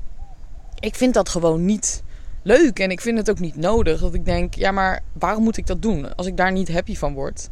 Ik 0.79 0.95
vind 0.95 1.13
dat 1.13 1.29
gewoon 1.29 1.65
niet 1.65 2.03
leuk 2.41 2.79
en 2.79 2.91
ik 2.91 3.01
vind 3.01 3.17
het 3.17 3.29
ook 3.29 3.39
niet 3.39 3.55
nodig. 3.55 3.99
Dat 3.99 4.13
ik 4.13 4.25
denk, 4.25 4.53
ja, 4.53 4.71
maar 4.71 5.03
waarom 5.13 5.43
moet 5.43 5.57
ik 5.57 5.67
dat 5.67 5.81
doen 5.81 6.15
als 6.15 6.27
ik 6.27 6.37
daar 6.37 6.51
niet 6.51 6.71
happy 6.71 6.95
van 6.95 7.13
word? 7.13 7.49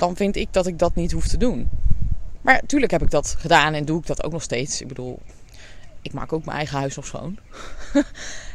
Dan 0.00 0.16
vind 0.16 0.36
ik 0.36 0.52
dat 0.52 0.66
ik 0.66 0.78
dat 0.78 0.94
niet 0.94 1.12
hoef 1.12 1.28
te 1.28 1.36
doen. 1.36 1.68
Maar 2.40 2.58
natuurlijk 2.60 2.92
heb 2.92 3.02
ik 3.02 3.10
dat 3.10 3.36
gedaan 3.38 3.74
en 3.74 3.84
doe 3.84 3.98
ik 3.98 4.06
dat 4.06 4.24
ook 4.24 4.32
nog 4.32 4.42
steeds. 4.42 4.80
Ik 4.80 4.88
bedoel, 4.88 5.18
ik 6.02 6.12
maak 6.12 6.32
ook 6.32 6.44
mijn 6.44 6.56
eigen 6.56 6.78
huis 6.78 6.96
nog 6.96 7.06
schoon. 7.06 7.38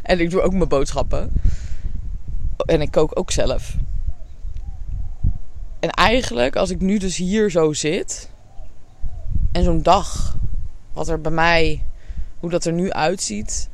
en 0.03 0.19
ik 0.19 0.29
doe 0.29 0.41
ook 0.41 0.53
mijn 0.53 0.67
boodschappen. 0.67 1.31
En 2.65 2.81
ik 2.81 2.91
kook 2.91 3.19
ook 3.19 3.31
zelf. 3.31 3.75
En 5.79 5.89
eigenlijk, 5.89 6.55
als 6.55 6.69
ik 6.69 6.81
nu 6.81 6.97
dus 6.97 7.17
hier 7.17 7.51
zo 7.51 7.73
zit. 7.73 8.29
En 9.51 9.63
zo'n 9.63 9.81
dag, 9.81 10.37
wat 10.93 11.07
er 11.07 11.21
bij 11.21 11.31
mij, 11.31 11.85
hoe 12.39 12.49
dat 12.49 12.65
er 12.65 12.73
nu 12.73 12.91
uitziet. 12.91 13.69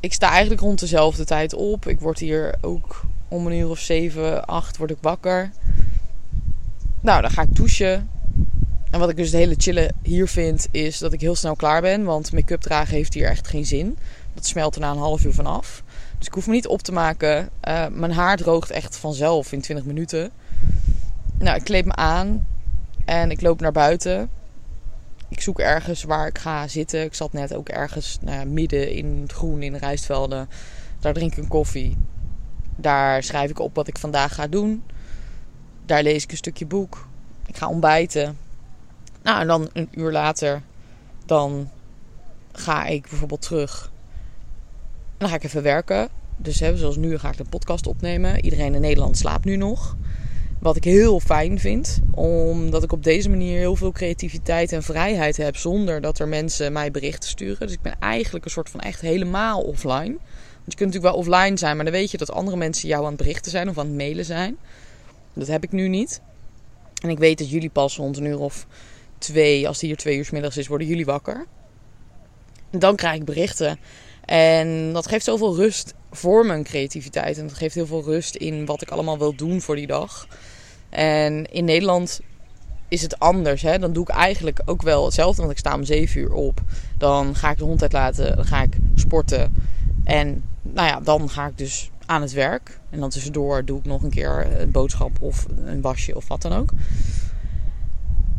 ik 0.00 0.12
sta 0.12 0.30
eigenlijk 0.30 0.60
rond 0.60 0.80
dezelfde 0.80 1.24
tijd 1.24 1.54
op. 1.54 1.86
Ik 1.86 2.00
word 2.00 2.18
hier 2.18 2.54
ook 2.60 3.04
om 3.28 3.46
een 3.46 3.58
uur 3.58 3.68
of 3.68 3.78
7, 3.78 4.46
8 4.46 4.76
word 4.76 4.90
ik 4.90 4.98
wakker. 5.00 5.50
Nou, 7.04 7.20
dan 7.20 7.30
ga 7.30 7.42
ik 7.42 7.56
douchen. 7.56 8.10
En 8.90 8.98
wat 8.98 9.10
ik 9.10 9.16
dus 9.16 9.26
het 9.26 9.40
hele 9.40 9.54
chillen 9.58 9.94
hier 10.02 10.28
vind, 10.28 10.66
is 10.70 10.98
dat 10.98 11.12
ik 11.12 11.20
heel 11.20 11.34
snel 11.34 11.56
klaar 11.56 11.80
ben. 11.80 12.04
Want 12.04 12.32
make-up 12.32 12.60
dragen 12.60 12.94
heeft 12.94 13.14
hier 13.14 13.28
echt 13.28 13.48
geen 13.48 13.66
zin. 13.66 13.98
Dat 14.34 14.46
smelt 14.46 14.74
er 14.74 14.80
na 14.80 14.90
een 14.90 14.98
half 14.98 15.24
uur 15.24 15.32
vanaf. 15.32 15.82
Dus 16.18 16.26
ik 16.26 16.32
hoef 16.32 16.46
me 16.46 16.52
niet 16.52 16.66
op 16.66 16.82
te 16.82 16.92
maken. 16.92 17.48
Uh, 17.68 17.86
mijn 17.86 18.12
haar 18.12 18.36
droogt 18.36 18.70
echt 18.70 18.96
vanzelf 18.96 19.52
in 19.52 19.60
20 19.60 19.84
minuten. 19.84 20.30
Nou, 21.38 21.56
ik 21.56 21.64
kleed 21.64 21.84
me 21.84 21.94
aan 21.94 22.46
en 23.04 23.30
ik 23.30 23.40
loop 23.40 23.60
naar 23.60 23.72
buiten. 23.72 24.30
Ik 25.28 25.40
zoek 25.40 25.58
ergens 25.58 26.02
waar 26.02 26.26
ik 26.26 26.38
ga 26.38 26.68
zitten. 26.68 27.02
Ik 27.02 27.14
zat 27.14 27.32
net 27.32 27.54
ook 27.54 27.68
ergens 27.68 28.18
nou, 28.20 28.46
midden 28.46 28.92
in 28.92 29.18
het 29.20 29.32
groen 29.32 29.62
in 29.62 29.72
de 29.72 29.78
rijstvelden. 29.78 30.48
Daar 31.00 31.12
drink 31.12 31.32
ik 31.32 31.38
een 31.38 31.48
koffie. 31.48 31.96
Daar 32.76 33.22
schrijf 33.22 33.50
ik 33.50 33.58
op 33.58 33.74
wat 33.74 33.88
ik 33.88 33.98
vandaag 33.98 34.34
ga 34.34 34.46
doen. 34.46 34.82
Daar 35.86 36.02
lees 36.02 36.22
ik 36.22 36.30
een 36.30 36.36
stukje 36.36 36.66
boek. 36.66 37.06
Ik 37.46 37.56
ga 37.56 37.68
ontbijten. 37.68 38.38
Nou, 39.22 39.40
en 39.40 39.46
dan 39.46 39.68
een 39.72 39.88
uur 39.90 40.12
later, 40.12 40.62
dan 41.26 41.70
ga 42.52 42.84
ik 42.84 43.08
bijvoorbeeld 43.08 43.42
terug. 43.42 43.90
En 44.94 45.18
dan 45.18 45.28
ga 45.28 45.34
ik 45.34 45.44
even 45.44 45.62
werken. 45.62 46.08
Dus 46.36 46.56
zoals 46.56 46.96
nu 46.96 47.18
ga 47.18 47.28
ik 47.28 47.36
de 47.36 47.44
podcast 47.44 47.86
opnemen. 47.86 48.44
Iedereen 48.44 48.74
in 48.74 48.80
Nederland 48.80 49.18
slaapt 49.18 49.44
nu 49.44 49.56
nog. 49.56 49.96
Wat 50.58 50.76
ik 50.76 50.84
heel 50.84 51.20
fijn 51.20 51.58
vind, 51.58 52.00
omdat 52.10 52.82
ik 52.82 52.92
op 52.92 53.04
deze 53.04 53.28
manier 53.28 53.58
heel 53.58 53.76
veel 53.76 53.92
creativiteit 53.92 54.72
en 54.72 54.82
vrijheid 54.82 55.36
heb 55.36 55.56
zonder 55.56 56.00
dat 56.00 56.18
er 56.18 56.28
mensen 56.28 56.72
mij 56.72 56.90
berichten 56.90 57.28
sturen. 57.28 57.66
Dus 57.66 57.72
ik 57.72 57.82
ben 57.82 57.94
eigenlijk 57.98 58.44
een 58.44 58.50
soort 58.50 58.70
van 58.70 58.80
echt 58.80 59.00
helemaal 59.00 59.62
offline. 59.62 60.16
Want 60.64 60.72
je 60.72 60.76
kunt 60.76 60.94
natuurlijk 60.94 61.14
wel 61.14 61.36
offline 61.36 61.56
zijn, 61.56 61.76
maar 61.76 61.84
dan 61.84 61.94
weet 61.94 62.10
je 62.10 62.18
dat 62.18 62.32
andere 62.32 62.56
mensen 62.56 62.88
jou 62.88 63.02
aan 63.02 63.08
het 63.08 63.16
berichten 63.16 63.50
zijn 63.50 63.68
of 63.68 63.78
aan 63.78 63.86
het 63.86 63.96
mailen 63.96 64.24
zijn. 64.24 64.56
Dat 65.34 65.46
heb 65.46 65.64
ik 65.64 65.72
nu 65.72 65.88
niet. 65.88 66.20
En 67.02 67.10
ik 67.10 67.18
weet 67.18 67.38
dat 67.38 67.50
jullie 67.50 67.70
pas 67.70 67.96
rond 67.96 68.16
een 68.16 68.24
uur 68.24 68.38
of 68.38 68.66
twee, 69.18 69.66
als 69.66 69.76
het 69.76 69.86
hier 69.86 69.96
twee 69.96 70.16
uur 70.16 70.28
middags 70.32 70.56
is, 70.56 70.66
worden 70.66 70.86
jullie 70.86 71.04
wakker. 71.04 71.46
Dan 72.70 72.96
krijg 72.96 73.14
ik 73.16 73.24
berichten. 73.24 73.78
En 74.24 74.92
dat 74.92 75.06
geeft 75.06 75.24
zoveel 75.24 75.56
rust 75.56 75.94
voor 76.10 76.46
mijn 76.46 76.64
creativiteit. 76.64 77.38
En 77.38 77.46
dat 77.46 77.56
geeft 77.56 77.74
heel 77.74 77.86
veel 77.86 78.02
rust 78.02 78.34
in 78.34 78.66
wat 78.66 78.82
ik 78.82 78.90
allemaal 78.90 79.18
wil 79.18 79.34
doen 79.34 79.60
voor 79.60 79.76
die 79.76 79.86
dag. 79.86 80.26
En 80.90 81.52
in 81.52 81.64
Nederland 81.64 82.20
is 82.88 83.02
het 83.02 83.18
anders. 83.18 83.62
Hè? 83.62 83.78
Dan 83.78 83.92
doe 83.92 84.02
ik 84.02 84.08
eigenlijk 84.08 84.62
ook 84.64 84.82
wel 84.82 85.04
hetzelfde. 85.04 85.40
Want 85.40 85.52
ik 85.52 85.58
sta 85.58 85.74
om 85.74 85.84
7 85.84 86.20
uur 86.20 86.32
op. 86.32 86.60
Dan 86.98 87.34
ga 87.34 87.50
ik 87.50 87.58
de 87.58 87.64
hond 87.64 87.82
uitlaten. 87.82 88.36
Dan 88.36 88.44
ga 88.44 88.62
ik 88.62 88.76
sporten. 88.94 89.54
En 90.04 90.44
nou 90.62 90.88
ja, 90.88 91.00
dan 91.00 91.30
ga 91.30 91.46
ik 91.46 91.58
dus 91.58 91.90
aan 92.06 92.22
het 92.22 92.32
werk. 92.32 92.80
En 92.90 93.00
dan 93.00 93.10
tussendoor 93.10 93.64
doe 93.64 93.78
ik 93.78 93.84
nog 93.84 94.02
een 94.02 94.10
keer 94.10 94.60
een 94.60 94.70
boodschap 94.70 95.10
of 95.20 95.46
een 95.64 95.80
wasje 95.80 96.16
of 96.16 96.28
wat 96.28 96.42
dan 96.42 96.52
ook. 96.52 96.70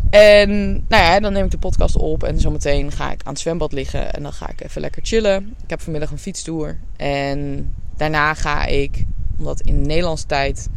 En 0.10 0.72
nou 0.74 1.04
ja, 1.04 1.20
dan 1.20 1.34
neem 1.34 1.46
ik 1.46 1.52
de 1.52 1.58
podcast 1.58 1.96
op 1.96 2.24
en 2.24 2.40
zometeen 2.40 2.92
ga 2.92 3.12
ik 3.12 3.22
aan 3.24 3.34
het 3.34 3.42
zwembad 3.42 3.72
liggen 3.72 4.14
en 4.14 4.24
dan 4.24 4.34
ga 4.34 4.50
ik 4.50 4.62
even 4.62 4.82
lekker 4.82 5.02
chillen. 5.06 5.56
Ik 5.64 5.70
heb 5.70 5.82
vanmiddag 5.82 6.12
een 6.12 6.18
fietstoer 6.18 6.78
en 6.96 7.74
daarna 7.98 8.34
ga 8.34 8.66
ik, 8.66 9.06
omdat 9.38 9.62
in 9.62 9.82
Nederlandse 9.82 10.26
tijd 10.26 10.70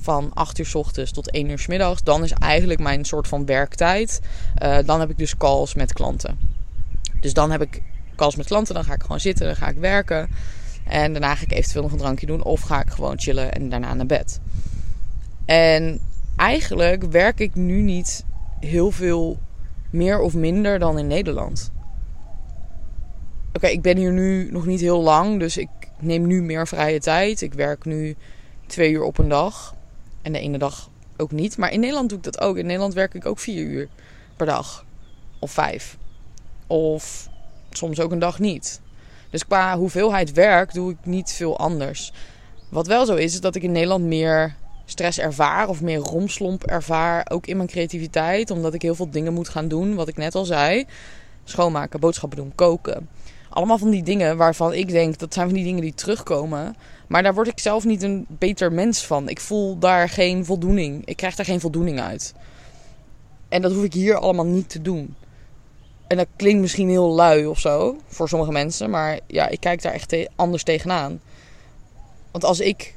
van 0.00 0.30
8 0.34 0.58
uur 0.58 0.66
s 0.66 0.74
ochtends 0.74 1.12
tot 1.12 1.30
1 1.30 1.48
uur 1.48 1.58
s 1.58 1.66
middags, 1.66 2.02
dan 2.02 2.24
is 2.24 2.32
eigenlijk 2.32 2.80
mijn 2.80 3.04
soort 3.04 3.28
van 3.28 3.46
werktijd. 3.46 4.20
Uh, 4.62 4.78
dan 4.84 5.00
heb 5.00 5.10
ik 5.10 5.18
dus 5.18 5.36
calls 5.36 5.74
met 5.74 5.92
klanten. 5.92 6.38
Dus 7.20 7.34
dan 7.34 7.50
heb 7.50 7.62
ik 7.62 7.82
calls 8.16 8.36
met 8.36 8.46
klanten, 8.46 8.74
dan 8.74 8.84
ga 8.84 8.94
ik 8.94 9.02
gewoon 9.02 9.20
zitten, 9.20 9.46
dan 9.46 9.56
ga 9.56 9.68
ik 9.68 9.76
werken. 9.76 10.28
En 10.84 11.12
daarna 11.12 11.34
ga 11.34 11.42
ik 11.42 11.52
eventueel 11.52 11.82
nog 11.82 11.92
een 11.92 11.98
drankje 11.98 12.26
doen 12.26 12.42
of 12.42 12.60
ga 12.60 12.80
ik 12.80 12.90
gewoon 12.90 13.20
chillen 13.20 13.52
en 13.52 13.68
daarna 13.68 13.94
naar 13.94 14.06
bed. 14.06 14.40
En 15.44 16.00
eigenlijk 16.36 17.04
werk 17.04 17.40
ik 17.40 17.54
nu 17.54 17.80
niet 17.80 18.24
heel 18.60 18.90
veel 18.90 19.38
meer 19.90 20.20
of 20.20 20.34
minder 20.34 20.78
dan 20.78 20.98
in 20.98 21.06
Nederland. 21.06 21.72
Oké, 23.52 23.66
ik 23.66 23.82
ben 23.82 23.96
hier 23.96 24.12
nu 24.12 24.50
nog 24.50 24.66
niet 24.66 24.80
heel 24.80 25.02
lang, 25.02 25.38
dus 25.38 25.56
ik 25.56 25.68
neem 25.98 26.26
nu 26.26 26.42
meer 26.42 26.66
vrije 26.66 27.00
tijd. 27.00 27.40
Ik 27.40 27.54
werk 27.54 27.84
nu 27.84 28.16
twee 28.66 28.92
uur 28.92 29.02
op 29.02 29.18
een 29.18 29.28
dag. 29.28 29.74
En 30.22 30.32
de 30.32 30.38
ene 30.38 30.58
dag 30.58 30.90
ook 31.16 31.32
niet. 31.32 31.56
Maar 31.56 31.72
in 31.72 31.80
Nederland 31.80 32.08
doe 32.08 32.18
ik 32.18 32.24
dat 32.24 32.40
ook. 32.40 32.56
In 32.56 32.66
Nederland 32.66 32.94
werk 32.94 33.14
ik 33.14 33.26
ook 33.26 33.38
vier 33.38 33.62
uur 33.64 33.88
per 34.36 34.46
dag. 34.46 34.84
Of 35.38 35.50
vijf. 35.50 35.98
Of 36.66 37.28
soms 37.70 38.00
ook 38.00 38.12
een 38.12 38.18
dag 38.18 38.38
niet. 38.38 38.80
Dus 39.34 39.46
qua 39.46 39.76
hoeveelheid 39.76 40.32
werk 40.32 40.74
doe 40.74 40.90
ik 40.90 40.96
niet 41.04 41.32
veel 41.32 41.58
anders. 41.58 42.12
Wat 42.68 42.86
wel 42.86 43.06
zo 43.06 43.14
is, 43.14 43.32
is 43.32 43.40
dat 43.40 43.54
ik 43.54 43.62
in 43.62 43.72
Nederland 43.72 44.04
meer 44.04 44.54
stress 44.84 45.18
ervaar 45.18 45.68
of 45.68 45.80
meer 45.82 45.98
romslomp 45.98 46.64
ervaar. 46.64 47.26
Ook 47.30 47.46
in 47.46 47.56
mijn 47.56 47.68
creativiteit, 47.68 48.50
omdat 48.50 48.74
ik 48.74 48.82
heel 48.82 48.94
veel 48.94 49.10
dingen 49.10 49.32
moet 49.32 49.48
gaan 49.48 49.68
doen. 49.68 49.94
Wat 49.94 50.08
ik 50.08 50.16
net 50.16 50.34
al 50.34 50.44
zei: 50.44 50.84
schoonmaken, 51.44 52.00
boodschappen 52.00 52.38
doen, 52.38 52.52
koken. 52.54 53.08
Allemaal 53.48 53.78
van 53.78 53.90
die 53.90 54.02
dingen 54.02 54.36
waarvan 54.36 54.72
ik 54.72 54.88
denk 54.88 55.18
dat 55.18 55.34
zijn 55.34 55.46
van 55.46 55.54
die 55.54 55.64
dingen 55.64 55.82
die 55.82 55.94
terugkomen. 55.94 56.76
Maar 57.06 57.22
daar 57.22 57.34
word 57.34 57.48
ik 57.48 57.58
zelf 57.58 57.84
niet 57.84 58.02
een 58.02 58.26
beter 58.28 58.72
mens 58.72 59.06
van. 59.06 59.28
Ik 59.28 59.40
voel 59.40 59.78
daar 59.78 60.08
geen 60.08 60.44
voldoening. 60.44 61.06
Ik 61.06 61.16
krijg 61.16 61.34
daar 61.34 61.46
geen 61.46 61.60
voldoening 61.60 62.00
uit. 62.00 62.34
En 63.48 63.62
dat 63.62 63.72
hoef 63.72 63.84
ik 63.84 63.92
hier 63.92 64.16
allemaal 64.16 64.46
niet 64.46 64.68
te 64.68 64.82
doen. 64.82 65.14
En 66.06 66.16
dat 66.16 66.26
klinkt 66.36 66.60
misschien 66.60 66.88
heel 66.88 67.14
lui 67.14 67.46
of 67.46 67.60
zo 67.60 67.96
voor 68.06 68.28
sommige 68.28 68.52
mensen. 68.52 68.90
Maar 68.90 69.18
ja, 69.26 69.48
ik 69.48 69.60
kijk 69.60 69.82
daar 69.82 69.92
echt 69.92 70.16
anders 70.36 70.62
tegenaan. 70.62 71.20
Want 72.30 72.44
als 72.44 72.60
ik 72.60 72.94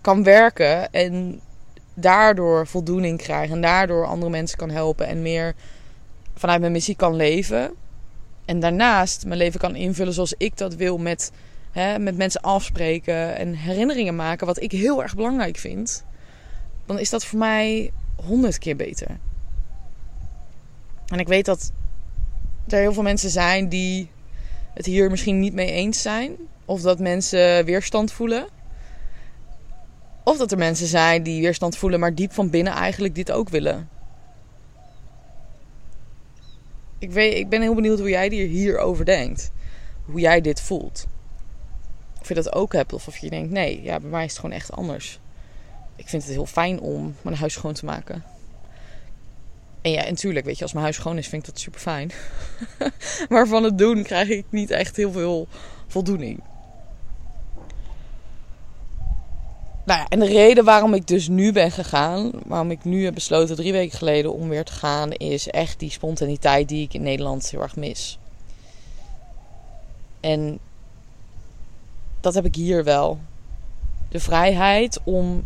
kan 0.00 0.22
werken 0.22 0.92
en 0.92 1.40
daardoor 1.94 2.66
voldoening 2.66 3.18
krijgen 3.18 3.54
en 3.54 3.60
daardoor 3.60 4.06
andere 4.06 4.30
mensen 4.30 4.58
kan 4.58 4.70
helpen 4.70 5.06
en 5.06 5.22
meer 5.22 5.54
vanuit 6.34 6.60
mijn 6.60 6.72
missie 6.72 6.96
kan 6.96 7.16
leven. 7.16 7.74
En 8.44 8.60
daarnaast 8.60 9.26
mijn 9.26 9.38
leven 9.38 9.60
kan 9.60 9.76
invullen 9.76 10.12
zoals 10.12 10.34
ik 10.36 10.56
dat 10.56 10.74
wil 10.74 10.98
met, 10.98 11.32
hè, 11.70 11.98
met 11.98 12.16
mensen 12.16 12.40
afspreken 12.40 13.36
en 13.36 13.54
herinneringen 13.54 14.16
maken, 14.16 14.46
wat 14.46 14.60
ik 14.62 14.72
heel 14.72 15.02
erg 15.02 15.14
belangrijk 15.14 15.56
vind. 15.56 16.04
Dan 16.86 16.98
is 16.98 17.10
dat 17.10 17.24
voor 17.24 17.38
mij 17.38 17.92
honderd 18.26 18.58
keer 18.58 18.76
beter. 18.76 19.18
En 21.06 21.18
ik 21.18 21.28
weet 21.28 21.44
dat 21.44 21.72
er 22.68 22.78
heel 22.78 22.92
veel 22.92 23.02
mensen 23.02 23.30
zijn 23.30 23.68
die 23.68 24.10
het 24.74 24.86
hier 24.86 25.10
misschien 25.10 25.40
niet 25.40 25.54
mee 25.54 25.70
eens 25.70 26.02
zijn. 26.02 26.36
Of 26.64 26.80
dat 26.80 26.98
mensen 26.98 27.64
weerstand 27.64 28.12
voelen. 28.12 28.46
Of 30.24 30.38
dat 30.38 30.52
er 30.52 30.58
mensen 30.58 30.86
zijn 30.86 31.22
die 31.22 31.42
weerstand 31.42 31.76
voelen, 31.76 32.00
maar 32.00 32.14
diep 32.14 32.32
van 32.32 32.50
binnen 32.50 32.72
eigenlijk 32.72 33.14
dit 33.14 33.32
ook 33.32 33.48
willen. 33.48 33.88
Ik, 36.98 37.10
weet, 37.10 37.34
ik 37.34 37.48
ben 37.48 37.62
heel 37.62 37.74
benieuwd 37.74 37.98
hoe 37.98 38.08
jij 38.08 38.28
hierover 38.28 39.04
denkt. 39.04 39.50
Hoe 40.04 40.20
jij 40.20 40.40
dit 40.40 40.60
voelt. 40.60 41.06
Of 42.20 42.28
je 42.28 42.34
dat 42.34 42.52
ook 42.52 42.72
hebt, 42.72 42.92
of 42.92 43.06
of 43.06 43.16
je 43.16 43.30
denkt: 43.30 43.50
nee, 43.50 43.82
ja, 43.82 44.00
bij 44.00 44.10
mij 44.10 44.24
is 44.24 44.30
het 44.30 44.40
gewoon 44.40 44.56
echt 44.56 44.72
anders. 44.72 45.20
Ik 45.96 46.08
vind 46.08 46.22
het 46.22 46.32
heel 46.32 46.46
fijn 46.46 46.80
om 46.80 47.16
mijn 47.22 47.36
huis 47.36 47.52
schoon 47.52 47.72
te 47.72 47.84
maken. 47.84 48.24
En 49.82 49.90
ja, 49.90 50.04
natuurlijk, 50.04 50.46
weet 50.46 50.56
je, 50.56 50.62
als 50.62 50.72
mijn 50.72 50.84
huis 50.84 50.96
schoon 50.96 51.18
is, 51.18 51.28
vind 51.28 51.46
ik 51.46 51.52
dat 51.52 51.62
super 51.62 51.80
fijn. 51.80 52.12
maar 53.28 53.46
van 53.46 53.64
het 53.64 53.78
doen 53.78 54.02
krijg 54.02 54.28
ik 54.28 54.44
niet 54.50 54.70
echt 54.70 54.96
heel 54.96 55.12
veel 55.12 55.48
voldoening. 55.86 56.40
Nou 59.84 60.00
ja, 60.00 60.08
en 60.08 60.18
de 60.18 60.26
reden 60.26 60.64
waarom 60.64 60.94
ik 60.94 61.06
dus 61.06 61.28
nu 61.28 61.52
ben 61.52 61.70
gegaan, 61.70 62.30
waarom 62.46 62.70
ik 62.70 62.84
nu 62.84 63.04
heb 63.04 63.14
besloten 63.14 63.56
drie 63.56 63.72
weken 63.72 63.98
geleden 63.98 64.32
om 64.32 64.48
weer 64.48 64.64
te 64.64 64.72
gaan, 64.72 65.12
is 65.12 65.48
echt 65.48 65.78
die 65.78 65.90
spontaniteit 65.90 66.68
die 66.68 66.82
ik 66.82 66.94
in 66.94 67.02
Nederland 67.02 67.50
heel 67.50 67.60
erg 67.60 67.76
mis. 67.76 68.18
En 70.20 70.58
dat 72.20 72.34
heb 72.34 72.44
ik 72.44 72.54
hier 72.54 72.84
wel. 72.84 73.18
De 74.08 74.20
vrijheid 74.20 74.98
om 75.04 75.44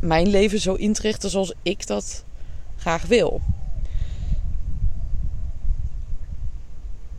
mijn 0.00 0.28
leven 0.28 0.60
zo 0.60 0.74
in 0.74 0.92
te 0.92 1.00
richten 1.00 1.30
zoals 1.30 1.54
ik 1.62 1.86
dat 1.86 2.24
graag 2.76 3.06
wil. 3.06 3.40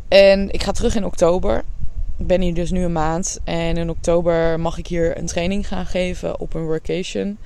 En 0.07 0.51
ik 0.51 0.63
ga 0.63 0.71
terug 0.71 0.95
in 0.95 1.05
oktober 1.05 1.63
ik 2.17 2.27
ben 2.27 2.41
hier 2.41 2.53
dus 2.53 2.71
nu 2.71 2.83
een 2.83 2.91
maand. 2.91 3.39
En 3.43 3.77
in 3.77 3.89
oktober 3.89 4.59
mag 4.59 4.77
ik 4.77 4.87
hier 4.87 5.17
een 5.17 5.25
training 5.25 5.67
gaan 5.67 5.85
geven 5.85 6.39
op 6.39 6.53
een 6.53 6.65
workation. 6.65 7.37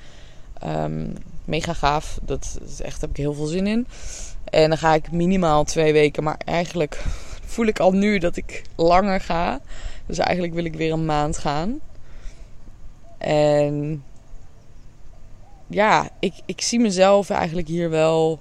Ehm, 0.58 1.06
mega 1.44 1.72
gaaf. 1.72 2.18
Dat 2.22 2.58
is 2.66 2.80
echt, 2.80 3.00
heb 3.00 3.10
ik 3.10 3.16
heel 3.16 3.34
veel 3.34 3.46
zin 3.46 3.66
in. 3.66 3.86
En 4.44 4.68
dan 4.68 4.78
ga 4.78 4.94
ik 4.94 5.12
minimaal 5.12 5.64
twee 5.64 5.92
weken. 5.92 6.22
Maar 6.22 6.40
eigenlijk 6.44 7.04
voel 7.44 7.66
ik 7.66 7.80
al 7.80 7.92
nu 7.92 8.18
dat 8.18 8.36
ik 8.36 8.62
langer 8.76 9.20
ga. 9.20 9.60
Dus 10.06 10.18
eigenlijk 10.18 10.54
wil 10.54 10.64
ik 10.64 10.74
weer 10.74 10.92
een 10.92 11.04
maand 11.04 11.38
gaan. 11.38 11.80
En 13.18 14.04
ja, 15.66 16.08
ik, 16.18 16.34
ik 16.46 16.60
zie 16.60 16.80
mezelf 16.80 17.30
eigenlijk 17.30 17.68
hier 17.68 17.90
wel 17.90 18.40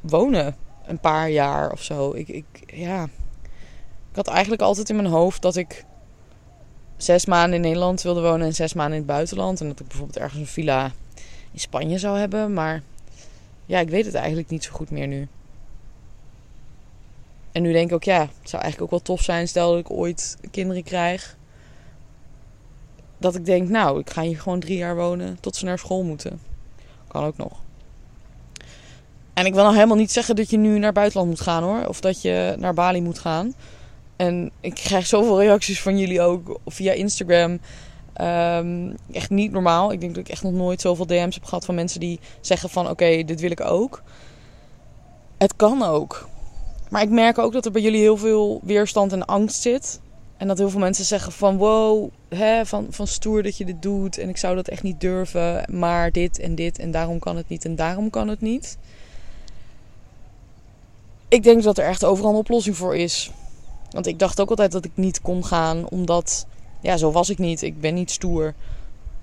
wonen. 0.00 0.56
Een 0.86 0.98
paar 0.98 1.30
jaar 1.30 1.72
of 1.72 1.82
zo. 1.82 2.12
Ik, 2.14 2.28
ik, 2.28 2.44
ja, 2.66 3.04
ik 4.10 4.16
had 4.16 4.26
eigenlijk 4.26 4.62
altijd 4.62 4.88
in 4.88 4.96
mijn 4.96 5.08
hoofd 5.08 5.42
dat 5.42 5.56
ik 5.56 5.84
zes 6.96 7.26
maanden 7.26 7.54
in 7.54 7.60
Nederland 7.60 8.02
wilde 8.02 8.20
wonen 8.20 8.46
en 8.46 8.54
zes 8.54 8.74
maanden 8.74 8.94
in 8.94 9.02
het 9.02 9.12
buitenland. 9.12 9.60
En 9.60 9.68
dat 9.68 9.80
ik 9.80 9.88
bijvoorbeeld 9.88 10.18
ergens 10.18 10.40
een 10.40 10.46
villa 10.46 10.92
in 11.52 11.60
Spanje 11.60 11.98
zou 11.98 12.18
hebben. 12.18 12.52
Maar 12.52 12.82
ja, 13.66 13.78
ik 13.78 13.88
weet 13.88 14.04
het 14.04 14.14
eigenlijk 14.14 14.48
niet 14.48 14.64
zo 14.64 14.72
goed 14.72 14.90
meer 14.90 15.06
nu. 15.06 15.28
En 17.52 17.62
nu 17.62 17.72
denk 17.72 17.88
ik 17.88 17.94
ook, 17.94 18.04
ja, 18.04 18.20
het 18.20 18.50
zou 18.50 18.62
eigenlijk 18.62 18.82
ook 18.82 18.90
wel 18.90 19.16
tof 19.16 19.22
zijn, 19.24 19.48
stel 19.48 19.70
dat 19.70 19.80
ik 19.80 19.90
ooit 19.90 20.36
kinderen 20.50 20.82
krijg. 20.82 21.36
Dat 23.18 23.34
ik 23.34 23.44
denk, 23.44 23.68
nou, 23.68 24.00
ik 24.00 24.10
ga 24.10 24.22
hier 24.22 24.40
gewoon 24.40 24.60
drie 24.60 24.76
jaar 24.76 24.96
wonen 24.96 25.40
tot 25.40 25.56
ze 25.56 25.64
naar 25.64 25.78
school 25.78 26.02
moeten. 26.02 26.40
Kan 27.08 27.24
ook 27.24 27.36
nog. 27.36 27.65
En 29.36 29.46
ik 29.46 29.54
wil 29.54 29.64
nog 29.64 29.74
helemaal 29.74 29.96
niet 29.96 30.12
zeggen 30.12 30.36
dat 30.36 30.50
je 30.50 30.56
nu 30.56 30.78
naar 30.78 30.92
buitenland 30.92 31.28
moet 31.28 31.40
gaan 31.40 31.62
hoor. 31.62 31.86
Of 31.86 32.00
dat 32.00 32.22
je 32.22 32.54
naar 32.58 32.74
Bali 32.74 33.02
moet 33.02 33.18
gaan. 33.18 33.54
En 34.16 34.50
ik 34.60 34.74
krijg 34.74 35.06
zoveel 35.06 35.40
reacties 35.40 35.82
van 35.82 35.98
jullie 35.98 36.20
ook 36.20 36.60
via 36.66 36.92
Instagram. 36.92 37.58
Ehm, 38.12 38.90
echt 39.12 39.30
niet 39.30 39.52
normaal. 39.52 39.92
Ik 39.92 40.00
denk 40.00 40.14
dat 40.14 40.24
ik 40.24 40.30
echt 40.30 40.42
nog 40.42 40.52
nooit 40.52 40.80
zoveel 40.80 41.06
DM's 41.06 41.34
heb 41.34 41.44
gehad 41.44 41.64
van 41.64 41.74
mensen 41.74 42.00
die 42.00 42.20
zeggen 42.40 42.70
van 42.70 42.88
oké, 42.88 43.24
dit 43.24 43.40
wil 43.40 43.50
ik 43.50 43.60
ook. 43.60 44.02
Het 45.38 45.56
kan 45.56 45.82
ook. 45.82 46.28
Maar 46.90 47.02
ik 47.02 47.10
merk 47.10 47.38
ook 47.38 47.52
dat 47.52 47.64
er 47.64 47.72
bij 47.72 47.82
jullie 47.82 48.00
heel 48.00 48.16
veel 48.16 48.60
weerstand 48.64 49.12
en 49.12 49.24
angst 49.24 49.62
zit. 49.62 50.00
En 50.36 50.48
dat 50.48 50.58
heel 50.58 50.70
veel 50.70 50.80
mensen 50.80 51.04
zeggen 51.04 51.32
van 51.32 51.56
wow, 51.56 52.08
hè, 52.28 52.66
van, 52.66 52.86
van 52.90 53.06
stoer 53.06 53.42
dat 53.42 53.56
je 53.56 53.64
dit 53.64 53.82
doet. 53.82 54.18
En 54.18 54.28
ik 54.28 54.36
zou 54.36 54.54
dat 54.54 54.68
echt 54.68 54.82
niet 54.82 55.00
durven. 55.00 55.64
Maar 55.72 56.12
dit 56.12 56.38
en 56.38 56.54
dit 56.54 56.78
en 56.78 56.90
daarom 56.90 57.18
kan 57.18 57.36
het 57.36 57.48
niet 57.48 57.64
en 57.64 57.76
daarom 57.76 58.10
kan 58.10 58.28
het 58.28 58.40
niet. 58.40 58.78
Ik 61.28 61.42
denk 61.42 61.62
dat 61.62 61.78
er 61.78 61.84
echt 61.84 62.04
overal 62.04 62.30
een 62.30 62.36
oplossing 62.36 62.76
voor 62.76 62.96
is. 62.96 63.30
Want 63.90 64.06
ik 64.06 64.18
dacht 64.18 64.40
ook 64.40 64.50
altijd 64.50 64.72
dat 64.72 64.84
ik 64.84 64.90
niet 64.94 65.20
kon 65.20 65.44
gaan, 65.44 65.88
omdat, 65.88 66.46
ja, 66.80 66.96
zo 66.96 67.12
was 67.12 67.30
ik 67.30 67.38
niet. 67.38 67.62
Ik 67.62 67.80
ben 67.80 67.94
niet 67.94 68.10
stoer. 68.10 68.54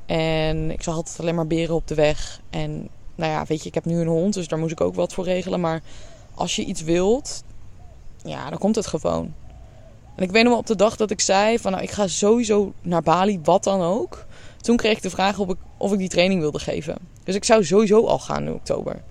En 0.05 0.71
ik 0.71 0.83
zag 0.83 0.95
altijd 0.95 1.19
alleen 1.19 1.35
maar 1.35 1.47
beren 1.47 1.75
op 1.75 1.87
de 1.87 1.95
weg. 1.95 2.41
En 2.49 2.89
nou 3.15 3.31
ja, 3.31 3.45
weet 3.47 3.61
je, 3.61 3.67
ik 3.67 3.73
heb 3.73 3.85
nu 3.85 3.99
een 3.99 4.07
hond, 4.07 4.33
dus 4.33 4.47
daar 4.47 4.59
moest 4.59 4.71
ik 4.71 4.81
ook 4.81 4.95
wat 4.95 5.13
voor 5.13 5.23
regelen. 5.23 5.59
Maar 5.59 5.81
als 6.35 6.55
je 6.55 6.65
iets 6.65 6.81
wilt, 6.81 7.43
ja, 8.23 8.49
dan 8.49 8.59
komt 8.59 8.75
het 8.75 8.87
gewoon. 8.87 9.33
En 10.15 10.23
ik 10.23 10.31
weet 10.31 10.43
nog 10.43 10.51
wel 10.51 10.61
op 10.61 10.67
de 10.67 10.75
dag 10.75 10.95
dat 10.95 11.11
ik 11.11 11.21
zei 11.21 11.59
van 11.59 11.71
nou, 11.71 11.83
ik 11.83 11.91
ga 11.91 12.07
sowieso 12.07 12.73
naar 12.81 13.01
Bali, 13.01 13.39
wat 13.43 13.63
dan 13.63 13.81
ook. 13.81 14.25
Toen 14.61 14.77
kreeg 14.77 14.95
ik 14.95 15.01
de 15.01 15.09
vraag 15.09 15.39
of 15.39 15.49
ik, 15.49 15.57
of 15.77 15.91
ik 15.91 15.97
die 15.97 16.09
training 16.09 16.41
wilde 16.41 16.59
geven. 16.59 16.97
Dus 17.23 17.35
ik 17.35 17.43
zou 17.43 17.65
sowieso 17.65 18.05
al 18.05 18.19
gaan 18.19 18.47
in 18.47 18.53
oktober. 18.53 19.01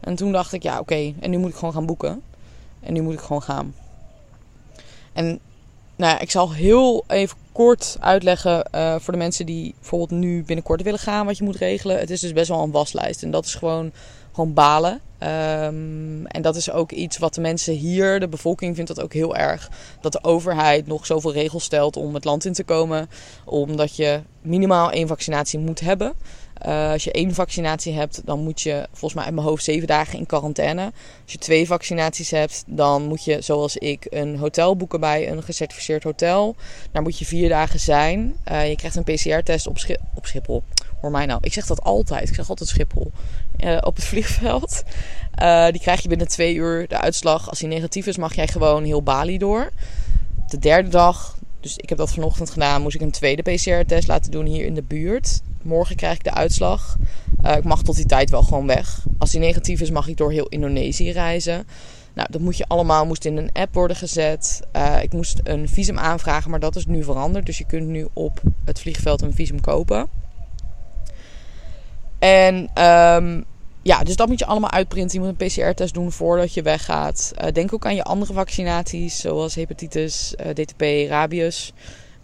En 0.00 0.14
toen 0.14 0.32
dacht 0.32 0.52
ik, 0.52 0.62
ja 0.62 0.78
oké, 0.78 1.14
en 1.20 1.30
nu 1.30 1.38
moet 1.38 1.50
ik 1.50 1.56
gewoon 1.56 1.74
gaan 1.74 1.86
boeken. 1.86 2.22
En 2.80 2.92
nu 2.92 3.02
moet 3.02 3.14
ik 3.14 3.20
gewoon 3.20 3.42
gaan. 3.42 3.74
En 5.12 5.40
nou 5.96 6.12
ja, 6.12 6.18
ik 6.18 6.30
zal 6.30 6.52
heel 6.52 7.04
even 7.06 7.36
kort 7.52 7.96
uitleggen 8.00 8.68
uh, 8.74 8.94
voor 8.98 9.12
de 9.12 9.18
mensen 9.18 9.46
die 9.46 9.74
bijvoorbeeld 9.78 10.20
nu 10.20 10.44
binnenkort 10.44 10.82
willen 10.82 10.98
gaan 10.98 11.26
wat 11.26 11.38
je 11.38 11.44
moet 11.44 11.56
regelen. 11.56 11.98
Het 11.98 12.10
is 12.10 12.20
dus 12.20 12.32
best 12.32 12.48
wel 12.48 12.62
een 12.62 12.70
waslijst. 12.70 13.22
En 13.22 13.30
dat 13.30 13.44
is 13.44 13.54
gewoon, 13.54 13.92
gewoon 14.32 14.54
balen. 14.54 15.00
Um, 15.22 16.26
en 16.26 16.42
dat 16.42 16.56
is 16.56 16.70
ook 16.70 16.92
iets 16.92 17.18
wat 17.18 17.34
de 17.34 17.40
mensen 17.40 17.74
hier, 17.74 18.20
de 18.20 18.28
bevolking 18.28 18.74
vindt 18.74 18.94
dat 18.94 19.04
ook 19.04 19.12
heel 19.12 19.36
erg. 19.36 19.70
Dat 20.00 20.12
de 20.12 20.24
overheid 20.24 20.86
nog 20.86 21.06
zoveel 21.06 21.32
regels 21.32 21.64
stelt 21.64 21.96
om 21.96 22.14
het 22.14 22.24
land 22.24 22.44
in 22.44 22.52
te 22.52 22.64
komen. 22.64 23.10
Omdat 23.44 23.96
je 23.96 24.20
minimaal 24.40 24.90
één 24.90 25.08
vaccinatie 25.08 25.58
moet 25.58 25.80
hebben. 25.80 26.12
Uh, 26.66 26.90
als 26.90 27.04
je 27.04 27.12
één 27.12 27.34
vaccinatie 27.34 27.94
hebt, 27.94 28.22
dan 28.24 28.40
moet 28.40 28.60
je 28.60 28.86
volgens 28.90 29.14
mij 29.14 29.24
uit 29.24 29.34
mijn 29.34 29.46
hoofd 29.46 29.64
zeven 29.64 29.86
dagen 29.86 30.18
in 30.18 30.26
quarantaine. 30.26 30.84
Als 31.22 31.32
je 31.32 31.38
twee 31.38 31.66
vaccinaties 31.66 32.30
hebt, 32.30 32.64
dan 32.66 33.06
moet 33.06 33.24
je, 33.24 33.40
zoals 33.40 33.76
ik, 33.76 34.06
een 34.10 34.36
hotel 34.36 34.76
boeken 34.76 35.00
bij 35.00 35.30
een 35.30 35.42
gecertificeerd 35.42 36.02
hotel. 36.02 36.56
Daar 36.92 37.02
moet 37.02 37.18
je 37.18 37.24
vier 37.24 37.48
dagen 37.48 37.80
zijn. 37.80 38.36
Uh, 38.50 38.68
je 38.68 38.76
krijgt 38.76 38.96
een 38.96 39.04
PCR-test 39.04 39.66
op, 39.66 39.78
op 40.14 40.26
Schiphol. 40.26 40.62
Hoor 41.00 41.10
mij 41.10 41.26
nou. 41.26 41.38
Ik 41.42 41.52
zeg 41.52 41.66
dat 41.66 41.82
altijd. 41.82 42.28
Ik 42.28 42.34
zeg 42.34 42.48
altijd 42.48 42.68
Schiphol. 42.68 43.12
Uh, 43.58 43.78
op 43.80 43.96
het 43.96 44.04
vliegveld. 44.12 44.82
die 45.70 45.80
krijg 45.80 46.02
je 46.02 46.08
binnen 46.08 46.28
twee 46.28 46.54
uur 46.54 46.88
de 46.88 47.00
uitslag. 47.00 47.48
Als 47.48 47.58
die 47.58 47.68
negatief 47.68 48.06
is, 48.06 48.16
mag 48.16 48.34
jij 48.34 48.48
gewoon 48.48 48.84
heel 48.84 49.02
Bali 49.02 49.38
door. 49.38 49.70
De 50.48 50.58
derde 50.58 50.88
dag, 50.88 51.38
dus 51.60 51.76
ik 51.76 51.88
heb 51.88 51.98
dat 51.98 52.12
vanochtend 52.12 52.50
gedaan, 52.50 52.82
moest 52.82 52.94
ik 52.94 53.00
een 53.00 53.10
tweede 53.10 53.42
PCR-test 53.42 54.08
laten 54.08 54.30
doen 54.30 54.46
hier 54.46 54.66
in 54.66 54.74
de 54.74 54.82
buurt. 54.82 55.40
Morgen 55.62 55.96
krijg 55.96 56.14
ik 56.14 56.24
de 56.24 56.34
uitslag. 56.34 56.96
Uh, 57.44 57.56
ik 57.56 57.64
mag 57.64 57.82
tot 57.82 57.96
die 57.96 58.06
tijd 58.06 58.30
wel 58.30 58.42
gewoon 58.42 58.66
weg. 58.66 59.06
Als 59.18 59.30
die 59.30 59.40
negatief 59.40 59.80
is, 59.80 59.90
mag 59.90 60.08
ik 60.08 60.16
door 60.16 60.32
heel 60.32 60.48
Indonesië 60.48 61.10
reizen. 61.10 61.66
Nou, 62.14 62.28
dat 62.30 62.40
moet 62.40 62.56
je 62.56 62.68
allemaal 62.68 63.06
moest 63.06 63.24
in 63.24 63.36
een 63.36 63.52
app 63.52 63.74
worden 63.74 63.96
gezet. 63.96 64.60
Uh, 64.76 65.02
ik 65.02 65.12
moest 65.12 65.40
een 65.42 65.68
visum 65.68 65.98
aanvragen, 65.98 66.50
maar 66.50 66.60
dat 66.60 66.76
is 66.76 66.86
nu 66.86 67.04
veranderd. 67.04 67.46
Dus 67.46 67.58
je 67.58 67.66
kunt 67.66 67.86
nu 67.86 68.08
op 68.12 68.40
het 68.64 68.80
vliegveld 68.80 69.22
een 69.22 69.34
visum 69.34 69.60
kopen. 69.60 70.08
En 72.18 72.54
um, 72.84 73.44
ja, 73.82 74.02
dus 74.02 74.16
dat 74.16 74.28
moet 74.28 74.38
je 74.38 74.46
allemaal 74.46 74.70
uitprinten. 74.70 75.20
Je 75.20 75.26
moet 75.26 75.40
een 75.40 75.46
PCR-test 75.46 75.94
doen 75.94 76.12
voordat 76.12 76.54
je 76.54 76.62
weggaat. 76.62 77.32
Uh, 77.42 77.52
denk 77.52 77.72
ook 77.74 77.86
aan 77.86 77.94
je 77.94 78.04
andere 78.04 78.32
vaccinaties, 78.32 79.20
zoals 79.20 79.54
hepatitis, 79.54 80.34
DTP, 80.54 80.82
rabius. 81.08 81.72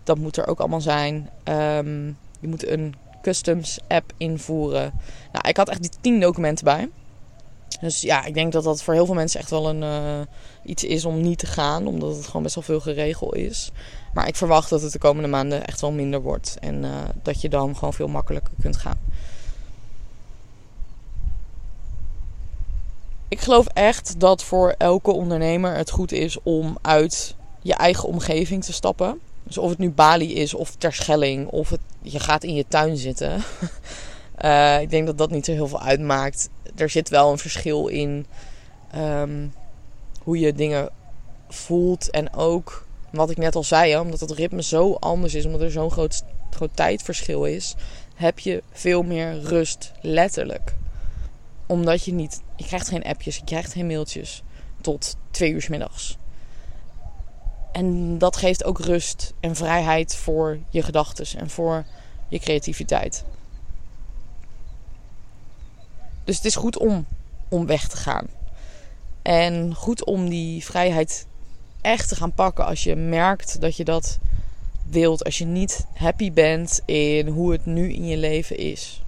Dat 0.02 0.18
moet 0.18 0.36
er 0.36 0.46
ook 0.46 0.58
allemaal 0.58 0.80
zijn. 0.80 1.30
Um, 1.44 2.16
je 2.40 2.48
moet 2.48 2.68
een 2.68 2.94
customs 3.24 3.78
app 3.88 4.12
invoeren. 4.16 4.92
Nou, 5.32 5.48
ik 5.48 5.56
had 5.56 5.68
echt 5.68 5.80
die 5.82 5.90
tien 6.00 6.20
documenten 6.20 6.64
bij. 6.64 6.88
Dus 7.80 8.00
ja, 8.00 8.24
ik 8.24 8.34
denk 8.34 8.52
dat 8.52 8.64
dat 8.64 8.82
voor 8.82 8.94
heel 8.94 9.06
veel 9.06 9.14
mensen 9.14 9.40
echt 9.40 9.50
wel 9.50 9.68
een, 9.68 9.82
uh, 9.82 10.20
iets 10.64 10.84
is 10.84 11.04
om 11.04 11.20
niet 11.20 11.38
te 11.38 11.46
gaan. 11.46 11.86
Omdat 11.86 12.16
het 12.16 12.26
gewoon 12.26 12.42
best 12.42 12.54
wel 12.54 12.64
veel 12.64 12.80
geregeld 12.80 13.34
is. 13.34 13.70
Maar 14.14 14.28
ik 14.28 14.36
verwacht 14.36 14.70
dat 14.70 14.82
het 14.82 14.92
de 14.92 14.98
komende 14.98 15.28
maanden 15.28 15.66
echt 15.66 15.80
wel 15.80 15.92
minder 15.92 16.22
wordt. 16.22 16.56
En 16.60 16.84
uh, 16.84 16.90
dat 17.22 17.40
je 17.40 17.48
dan 17.48 17.76
gewoon 17.76 17.94
veel 17.94 18.08
makkelijker 18.08 18.52
kunt 18.60 18.76
gaan. 18.76 18.98
Ik 23.28 23.40
geloof 23.40 23.66
echt 23.66 24.20
dat 24.20 24.44
voor 24.44 24.74
elke 24.78 25.10
ondernemer 25.10 25.76
het 25.76 25.90
goed 25.90 26.12
is 26.12 26.38
om 26.42 26.78
uit 26.82 27.34
je 27.62 27.74
eigen 27.74 28.08
omgeving 28.08 28.64
te 28.64 28.72
stappen. 28.72 29.20
Dus 29.44 29.58
of 29.58 29.70
het 29.70 29.78
nu 29.78 29.90
Bali 29.90 30.34
is 30.34 30.54
of 30.54 30.74
Terschelling 30.76 31.48
of 31.48 31.72
je 32.02 32.20
gaat 32.20 32.44
in 32.44 32.54
je 32.54 32.64
tuin 32.68 32.96
zitten. 32.96 33.42
uh, 34.44 34.80
ik 34.84 34.90
denk 34.90 35.06
dat 35.06 35.18
dat 35.18 35.30
niet 35.30 35.44
zo 35.44 35.52
heel 35.52 35.68
veel 35.68 35.82
uitmaakt. 35.82 36.48
Er 36.76 36.90
zit 36.90 37.08
wel 37.08 37.30
een 37.30 37.38
verschil 37.38 37.86
in 37.86 38.26
um, 38.96 39.52
hoe 40.22 40.38
je 40.38 40.52
dingen 40.52 40.88
voelt. 41.48 42.10
En 42.10 42.34
ook 42.34 42.86
wat 43.10 43.30
ik 43.30 43.36
net 43.36 43.54
al 43.54 43.64
zei, 43.64 43.98
omdat 43.98 44.20
het 44.20 44.30
ritme 44.30 44.62
zo 44.62 44.94
anders 44.94 45.34
is, 45.34 45.44
omdat 45.44 45.60
er 45.60 45.70
zo'n 45.70 45.90
groot, 45.90 46.22
groot 46.50 46.76
tijdverschil 46.76 47.44
is, 47.44 47.74
heb 48.14 48.38
je 48.38 48.62
veel 48.72 49.02
meer 49.02 49.40
rust, 49.40 49.92
letterlijk. 50.00 50.74
Omdat 51.66 52.04
je 52.04 52.12
niet, 52.12 52.42
je 52.56 52.64
krijgt 52.64 52.88
geen 52.88 53.04
appjes, 53.04 53.36
je 53.36 53.44
krijgt 53.44 53.72
geen 53.72 53.86
mailtjes 53.86 54.42
tot 54.80 55.16
twee 55.30 55.50
uur 55.50 55.62
s 55.62 55.68
middags. 55.68 56.16
En 57.74 58.18
dat 58.18 58.36
geeft 58.36 58.64
ook 58.64 58.78
rust 58.78 59.32
en 59.40 59.56
vrijheid 59.56 60.16
voor 60.16 60.58
je 60.68 60.82
gedachten 60.82 61.38
en 61.38 61.50
voor 61.50 61.84
je 62.28 62.38
creativiteit. 62.38 63.24
Dus 66.24 66.36
het 66.36 66.44
is 66.44 66.56
goed 66.56 66.78
om, 66.78 67.06
om 67.48 67.66
weg 67.66 67.88
te 67.88 67.96
gaan. 67.96 68.26
En 69.22 69.74
goed 69.74 70.04
om 70.04 70.28
die 70.28 70.64
vrijheid 70.64 71.26
echt 71.80 72.08
te 72.08 72.16
gaan 72.16 72.32
pakken 72.32 72.66
als 72.66 72.84
je 72.84 72.96
merkt 72.96 73.60
dat 73.60 73.76
je 73.76 73.84
dat 73.84 74.18
wilt. 74.88 75.24
Als 75.24 75.38
je 75.38 75.44
niet 75.44 75.86
happy 75.94 76.32
bent 76.32 76.80
in 76.84 77.28
hoe 77.28 77.52
het 77.52 77.66
nu 77.66 77.92
in 77.92 78.06
je 78.06 78.16
leven 78.16 78.56
is. 78.56 79.02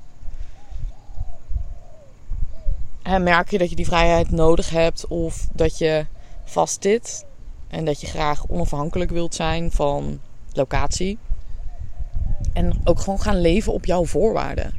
En 3.02 3.22
merk 3.22 3.50
je 3.50 3.58
dat 3.58 3.70
je 3.70 3.76
die 3.76 3.86
vrijheid 3.86 4.30
nodig 4.30 4.70
hebt 4.70 5.06
of 5.06 5.48
dat 5.52 5.78
je 5.78 6.06
vast 6.44 6.82
zit 6.82 7.24
en 7.68 7.84
dat 7.84 8.00
je 8.00 8.06
graag 8.06 8.46
onafhankelijk 8.48 9.10
wilt 9.10 9.34
zijn 9.34 9.72
van 9.72 10.20
locatie. 10.52 11.18
En 12.52 12.80
ook 12.84 13.00
gewoon 13.00 13.20
gaan 13.20 13.40
leven 13.40 13.72
op 13.72 13.84
jouw 13.84 14.04
voorwaarden. 14.04 14.74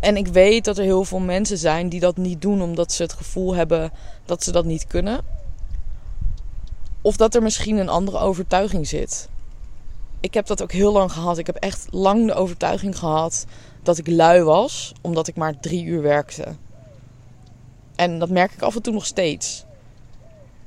En 0.00 0.16
ik 0.16 0.26
weet 0.26 0.64
dat 0.64 0.78
er 0.78 0.84
heel 0.84 1.04
veel 1.04 1.18
mensen 1.18 1.58
zijn 1.58 1.88
die 1.88 2.00
dat 2.00 2.16
niet 2.16 2.42
doen 2.42 2.62
omdat 2.62 2.92
ze 2.92 3.02
het 3.02 3.12
gevoel 3.12 3.54
hebben 3.54 3.92
dat 4.24 4.42
ze 4.42 4.52
dat 4.52 4.64
niet 4.64 4.86
kunnen. 4.86 5.20
Of 7.00 7.16
dat 7.16 7.34
er 7.34 7.42
misschien 7.42 7.76
een 7.76 7.88
andere 7.88 8.18
overtuiging 8.18 8.86
zit. 8.86 9.28
Ik 10.20 10.34
heb 10.34 10.46
dat 10.46 10.62
ook 10.62 10.72
heel 10.72 10.92
lang 10.92 11.12
gehad. 11.12 11.38
Ik 11.38 11.46
heb 11.46 11.56
echt 11.56 11.86
lang 11.90 12.26
de 12.26 12.34
overtuiging 12.34 12.98
gehad 12.98 13.46
dat 13.82 13.98
ik 13.98 14.06
lui 14.06 14.42
was 14.42 14.92
omdat 15.00 15.28
ik 15.28 15.36
maar 15.36 15.60
drie 15.60 15.84
uur 15.84 16.02
werkte. 16.02 16.54
En 18.02 18.18
dat 18.18 18.28
merk 18.28 18.52
ik 18.52 18.62
af 18.62 18.74
en 18.74 18.82
toe 18.82 18.92
nog 18.92 19.06
steeds. 19.06 19.64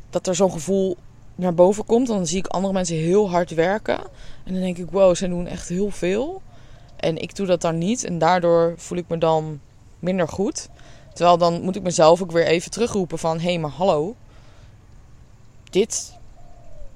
Dat 0.10 0.28
er 0.28 0.36
zo'n 0.36 0.52
gevoel 0.52 0.98
naar 1.36 1.54
boven 1.54 1.86
komt. 1.86 2.08
Dan 2.08 2.28
zie 2.28 2.38
ik 2.38 2.48
andere 2.48 2.74
mensen 2.74 2.95
heel 2.95 3.30
hard 3.30 3.54
werken. 3.54 3.98
En 4.43 4.54
dan 4.54 4.62
denk 4.62 4.78
ik, 4.78 4.91
wow, 4.91 5.15
ze 5.15 5.28
doen 5.28 5.48
echt 5.48 5.67
heel 5.69 5.91
veel. 5.91 6.41
En 6.95 7.17
ik 7.17 7.36
doe 7.36 7.45
dat 7.45 7.62
dan 7.62 7.78
niet. 7.78 8.04
En 8.04 8.17
daardoor 8.17 8.74
voel 8.78 8.98
ik 8.98 9.08
me 9.08 9.17
dan 9.17 9.60
minder 10.00 10.28
goed. 10.28 10.69
Terwijl 11.13 11.38
dan 11.38 11.62
moet 11.62 11.76
ik 11.76 11.84
mezelf 11.84 12.21
ook 12.21 12.32
weer 12.32 12.45
even 12.45 12.71
terugroepen 12.71 13.19
van... 13.19 13.38
Hé, 13.39 13.43
hey, 13.43 13.60
maar 13.60 13.71
hallo. 13.71 14.15
Dit 15.69 16.13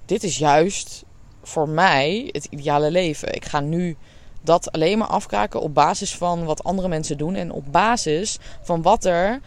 dit 0.06 0.23
is 0.23 0.38
juist 0.38 1.04
voor 1.43 1.69
mij 1.69 2.30
het 2.32 2.45
ideale 2.45 2.91
leven. 2.91 3.36
Ik 3.36 3.45
ga 3.45 3.60
nu 3.60 3.97
dat 4.41 4.71
alleen 4.71 4.97
maar 4.97 5.08
afkraken 5.08 5.62
op 5.62 5.73
basis 5.73 6.15
van 6.15 6.45
wat 6.45 6.63
andere 6.63 6.88
mensen 6.88 7.17
doen 7.17 7.36
en 7.36 7.52
op 7.52 7.71
basis 7.71 8.38
van 8.62 8.82
wat 8.82 9.06
er 9.06 9.41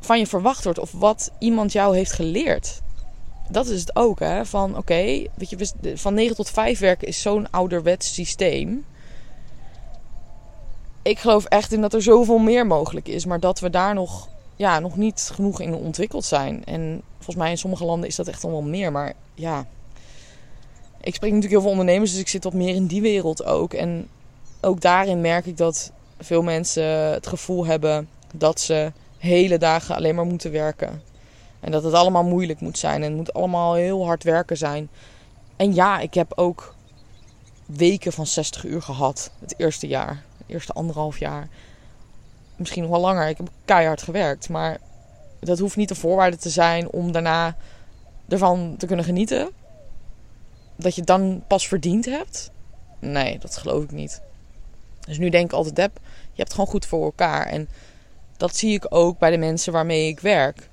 van 0.00 0.18
je 0.18 0.26
verwacht 0.26 0.64
wordt 0.64 0.78
of 0.78 0.92
wat 0.92 1.30
iemand 1.38 1.72
jou 1.72 1.96
heeft 1.96 2.12
geleerd. 2.12 2.80
Dat 3.48 3.66
is 3.66 3.80
het 3.80 3.96
ook, 3.96 4.18
hè? 4.18 4.46
Van 4.46 4.76
oké, 4.76 5.24
weet 5.34 5.50
je, 5.50 5.68
van 5.94 6.14
9 6.14 6.36
tot 6.36 6.50
5 6.50 6.78
werken 6.78 7.08
is 7.08 7.22
zo'n 7.22 7.50
ouderwets 7.50 8.14
systeem. 8.14 8.84
Ik 11.02 11.18
geloof 11.18 11.44
echt 11.44 11.72
in 11.72 11.80
dat 11.80 11.94
er 11.94 12.02
zoveel 12.02 12.38
meer 12.38 12.66
mogelijk 12.66 13.08
is, 13.08 13.24
maar 13.24 13.40
dat 13.40 13.60
we 13.60 13.70
daar 13.70 13.94
nog, 13.94 14.28
ja, 14.56 14.78
nog 14.78 14.96
niet 14.96 15.30
genoeg 15.32 15.60
in 15.60 15.74
ontwikkeld 15.74 16.24
zijn. 16.24 16.64
En 16.64 17.02
volgens 17.16 17.36
mij 17.36 17.50
in 17.50 17.58
sommige 17.58 17.84
landen 17.84 18.08
is 18.08 18.16
dat 18.16 18.28
echt 18.28 18.44
allemaal 18.44 18.62
meer, 18.62 18.92
maar 18.92 19.12
ja. 19.34 19.66
Ik 21.00 21.14
spreek 21.14 21.32
natuurlijk 21.32 21.52
heel 21.52 21.60
veel 21.60 21.70
ondernemers, 21.70 22.10
dus 22.10 22.20
ik 22.20 22.28
zit 22.28 22.44
wat 22.44 22.52
meer 22.52 22.74
in 22.74 22.86
die 22.86 23.02
wereld 23.02 23.44
ook. 23.44 23.74
En 23.74 24.08
ook 24.60 24.80
daarin 24.80 25.20
merk 25.20 25.46
ik 25.46 25.56
dat 25.56 25.92
veel 26.18 26.42
mensen 26.42 26.84
het 27.12 27.26
gevoel 27.26 27.66
hebben 27.66 28.08
dat 28.34 28.60
ze 28.60 28.92
hele 29.26 29.58
dagen 29.58 29.94
alleen 29.94 30.14
maar 30.14 30.26
moeten 30.26 30.52
werken. 30.52 31.02
En 31.60 31.70
dat 31.70 31.84
het 31.84 31.94
allemaal 31.94 32.24
moeilijk 32.24 32.60
moet 32.60 32.78
zijn 32.78 33.02
en 33.02 33.08
het 33.08 33.16
moet 33.16 33.32
allemaal 33.32 33.74
heel 33.74 34.04
hard 34.04 34.22
werken 34.22 34.56
zijn. 34.56 34.88
En 35.56 35.74
ja, 35.74 35.98
ik 35.98 36.14
heb 36.14 36.32
ook 36.34 36.74
weken 37.66 38.12
van 38.12 38.26
60 38.26 38.64
uur 38.64 38.82
gehad 38.82 39.30
het 39.38 39.54
eerste 39.56 39.86
jaar, 39.86 40.22
het 40.36 40.46
eerste 40.46 40.72
anderhalf 40.72 41.18
jaar. 41.18 41.48
Misschien 42.56 42.82
nog 42.82 42.90
wel 42.90 43.00
langer. 43.00 43.28
Ik 43.28 43.36
heb 43.36 43.48
keihard 43.64 44.02
gewerkt, 44.02 44.48
maar 44.48 44.78
dat 45.40 45.58
hoeft 45.58 45.76
niet 45.76 45.88
de 45.88 45.94
voorwaarde 45.94 46.36
te 46.36 46.50
zijn 46.50 46.90
om 46.90 47.12
daarna 47.12 47.56
ervan 48.28 48.74
te 48.78 48.86
kunnen 48.86 49.04
genieten. 49.04 49.50
Dat 50.76 50.94
je 50.94 51.02
dan 51.02 51.42
pas 51.46 51.68
verdiend 51.68 52.04
hebt. 52.04 52.50
Nee, 52.98 53.38
dat 53.38 53.56
geloof 53.56 53.82
ik 53.82 53.90
niet. 53.90 54.20
Dus 55.06 55.18
nu 55.18 55.30
denk 55.30 55.44
ik 55.44 55.52
altijd, 55.52 55.76
heb, 55.76 55.98
je 56.32 56.42
hebt 56.42 56.50
gewoon 56.50 56.66
goed 56.66 56.86
voor 56.86 57.04
elkaar. 57.04 57.46
En 57.46 57.68
dat 58.36 58.56
zie 58.56 58.74
ik 58.74 58.86
ook 58.88 59.18
bij 59.18 59.30
de 59.30 59.36
mensen 59.36 59.72
waarmee 59.72 60.08
ik 60.08 60.20
werk. 60.20 60.68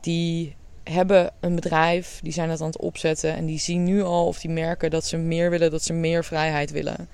Die 0.00 0.56
hebben 0.84 1.32
een 1.40 1.54
bedrijf, 1.54 2.18
die 2.22 2.32
zijn 2.32 2.50
het 2.50 2.60
aan 2.60 2.66
het 2.66 2.78
opzetten 2.78 3.34
en 3.34 3.46
die 3.46 3.58
zien 3.58 3.84
nu 3.84 4.02
al 4.02 4.26
of 4.26 4.38
die 4.40 4.50
merken 4.50 4.90
dat 4.90 5.04
ze 5.04 5.16
meer 5.16 5.50
willen, 5.50 5.70
dat 5.70 5.82
ze 5.82 5.92
meer 5.92 6.24
vrijheid 6.24 6.70
willen. 6.70 7.08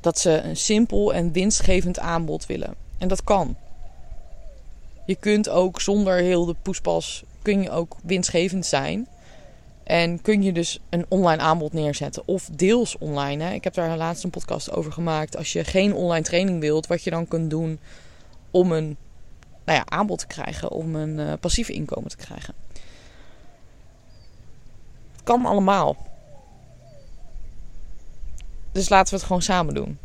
Dat 0.00 0.18
ze 0.18 0.30
een 0.30 0.56
simpel 0.56 1.14
en 1.14 1.32
winstgevend 1.32 1.98
aanbod 1.98 2.46
willen. 2.46 2.74
En 2.98 3.08
dat 3.08 3.24
kan. 3.24 3.56
Je 5.06 5.14
kunt 5.14 5.48
ook 5.48 5.80
zonder 5.80 6.16
heel 6.16 6.44
de 6.44 6.54
poespas 6.62 7.24
kun 7.42 7.62
je 7.62 7.70
ook 7.70 7.96
winstgevend 8.02 8.66
zijn. 8.66 9.08
En 9.92 10.22
kun 10.22 10.42
je 10.42 10.52
dus 10.52 10.80
een 10.88 11.06
online 11.08 11.42
aanbod 11.42 11.72
neerzetten. 11.72 12.22
Of 12.26 12.48
deels 12.52 12.98
online. 12.98 13.44
Hè. 13.44 13.52
Ik 13.52 13.64
heb 13.64 13.74
daar 13.74 13.96
laatst 13.96 14.24
een 14.24 14.30
podcast 14.30 14.72
over 14.72 14.92
gemaakt. 14.92 15.36
Als 15.36 15.52
je 15.52 15.64
geen 15.64 15.94
online 15.94 16.24
training 16.24 16.60
wilt, 16.60 16.86
wat 16.86 17.02
je 17.02 17.10
dan 17.10 17.28
kunt 17.28 17.50
doen 17.50 17.78
om 18.50 18.72
een 18.72 18.96
nou 19.64 19.78
ja, 19.78 19.84
aanbod 19.86 20.18
te 20.18 20.26
krijgen. 20.26 20.70
Om 20.70 20.94
een 20.94 21.18
uh, 21.18 21.32
passief 21.40 21.68
inkomen 21.68 22.10
te 22.10 22.16
krijgen. 22.16 22.54
Het 25.12 25.22
kan 25.22 25.46
allemaal. 25.46 25.96
Dus 28.72 28.88
laten 28.88 29.10
we 29.10 29.16
het 29.16 29.26
gewoon 29.26 29.42
samen 29.42 29.74
doen. 29.74 29.98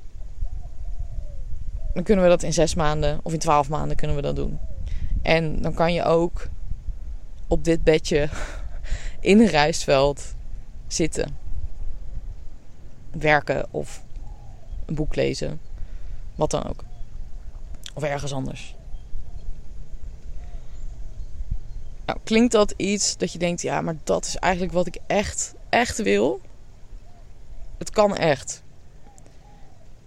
Dan 1.94 2.04
kunnen 2.04 2.24
we 2.24 2.30
dat 2.30 2.44
in 2.44 2.54
zes 2.54 2.76
maanden 2.76 3.20
of 3.24 3.34
in 3.34 3.40
twaalf 3.40 3.70
maanden 3.70 3.98
kunnen 3.98 4.16
we 4.16 4.22
dat 4.22 4.36
doen. 4.36 4.60
En 5.22 5.62
dan 5.62 5.74
kan 5.74 5.94
je 5.94 6.04
ook 6.04 6.48
op 7.48 7.64
dit 7.64 7.84
bedje 7.84 8.30
in 9.20 9.40
een 9.40 9.48
rijstveld 9.48 10.36
zitten. 10.88 11.38
Werken 13.12 13.68
of 13.72 14.04
een 14.86 14.96
boek 14.96 15.16
lezen. 15.16 15.60
Wat 16.36 16.52
dan 16.52 16.64
ook. 16.64 16.84
Of 17.94 18.04
ergens 18.04 18.34
anders. 18.34 18.76
Nou, 22.06 22.20
klinkt 22.24 22.52
dat 22.52 22.74
iets 22.78 23.18
dat 23.18 23.32
je 23.32 23.40
denkt, 23.40 23.62
ja, 23.62 23.82
maar 23.82 23.96
dat 24.04 24.26
is 24.26 24.36
eigenlijk 24.36 24.74
wat 24.74 24.88
ik 24.88 24.98
echt, 25.08 25.54
echt 25.70 26.02
wil? 26.02 26.42
Het 27.78 27.90
kan 27.90 28.16
echt. 28.16 28.64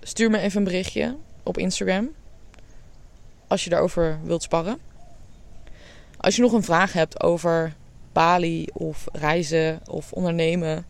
Stuur 0.00 0.30
me 0.30 0.38
even 0.38 0.58
een 0.58 0.64
berichtje 0.64 1.16
op 1.42 1.58
Instagram. 1.58 2.10
Als 3.46 3.64
je 3.64 3.70
daarover 3.70 4.18
wilt 4.22 4.42
sparren. 4.42 4.78
Als 6.16 6.36
je 6.36 6.42
nog 6.42 6.52
een 6.52 6.62
vraag 6.62 6.92
hebt 6.92 7.22
over 7.22 7.74
Bali 8.12 8.66
of 8.72 9.08
reizen 9.12 9.80
of 9.86 10.12
ondernemen. 10.12 10.86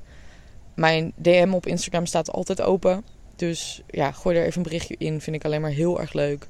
Mijn 0.75 1.13
DM 1.17 1.53
op 1.53 1.67
Instagram 1.67 2.07
staat 2.07 2.33
altijd 2.33 2.63
open. 2.63 3.05
Dus 3.37 3.83
ja, 3.87 4.13
gooi 4.13 4.37
er 4.37 4.45
even 4.45 4.57
een 4.57 4.63
berichtje 4.63 4.95
in. 4.99 5.21
Vind 5.21 5.37
ik 5.37 5.45
alleen 5.45 5.61
maar 5.61 5.71
heel 5.71 6.01
erg 6.01 6.13
leuk. 6.13 6.47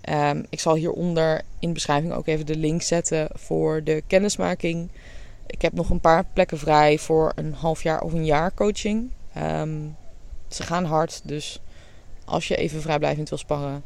Ehm, 0.00 0.42
ik 0.48 0.60
zal 0.60 0.74
hieronder 0.74 1.42
in 1.58 1.68
de 1.68 1.74
beschrijving 1.74 2.12
ook 2.12 2.26
even 2.26 2.46
de 2.46 2.56
link 2.56 2.82
zetten 2.82 3.28
voor 3.32 3.84
de 3.84 4.02
kennismaking. 4.06 4.90
Ik 5.46 5.62
heb 5.62 5.72
nog 5.72 5.90
een 5.90 6.00
paar 6.00 6.24
plekken 6.32 6.58
vrij 6.58 6.98
voor 6.98 7.32
een 7.34 7.54
half 7.54 7.82
jaar 7.82 8.00
of 8.00 8.12
een 8.12 8.24
jaar 8.24 8.54
coaching. 8.54 9.10
Ehm, 9.34 9.80
ze 10.48 10.62
gaan 10.62 10.84
hard, 10.84 11.20
dus 11.24 11.60
als 12.24 12.48
je 12.48 12.56
even 12.56 12.82
vrijblijvend 12.82 13.28
wil 13.28 13.38
sparren, 13.38 13.82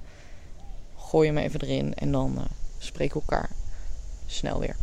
gooi 0.97 1.29
hem 1.29 1.39
even 1.39 1.61
erin 1.61 1.95
en 1.95 2.13
dan 2.13 2.35
uh, 2.37 2.45
spreken 2.79 3.15
we 3.15 3.23
elkaar 3.29 3.51
snel 4.27 4.61
weer. 4.61 4.77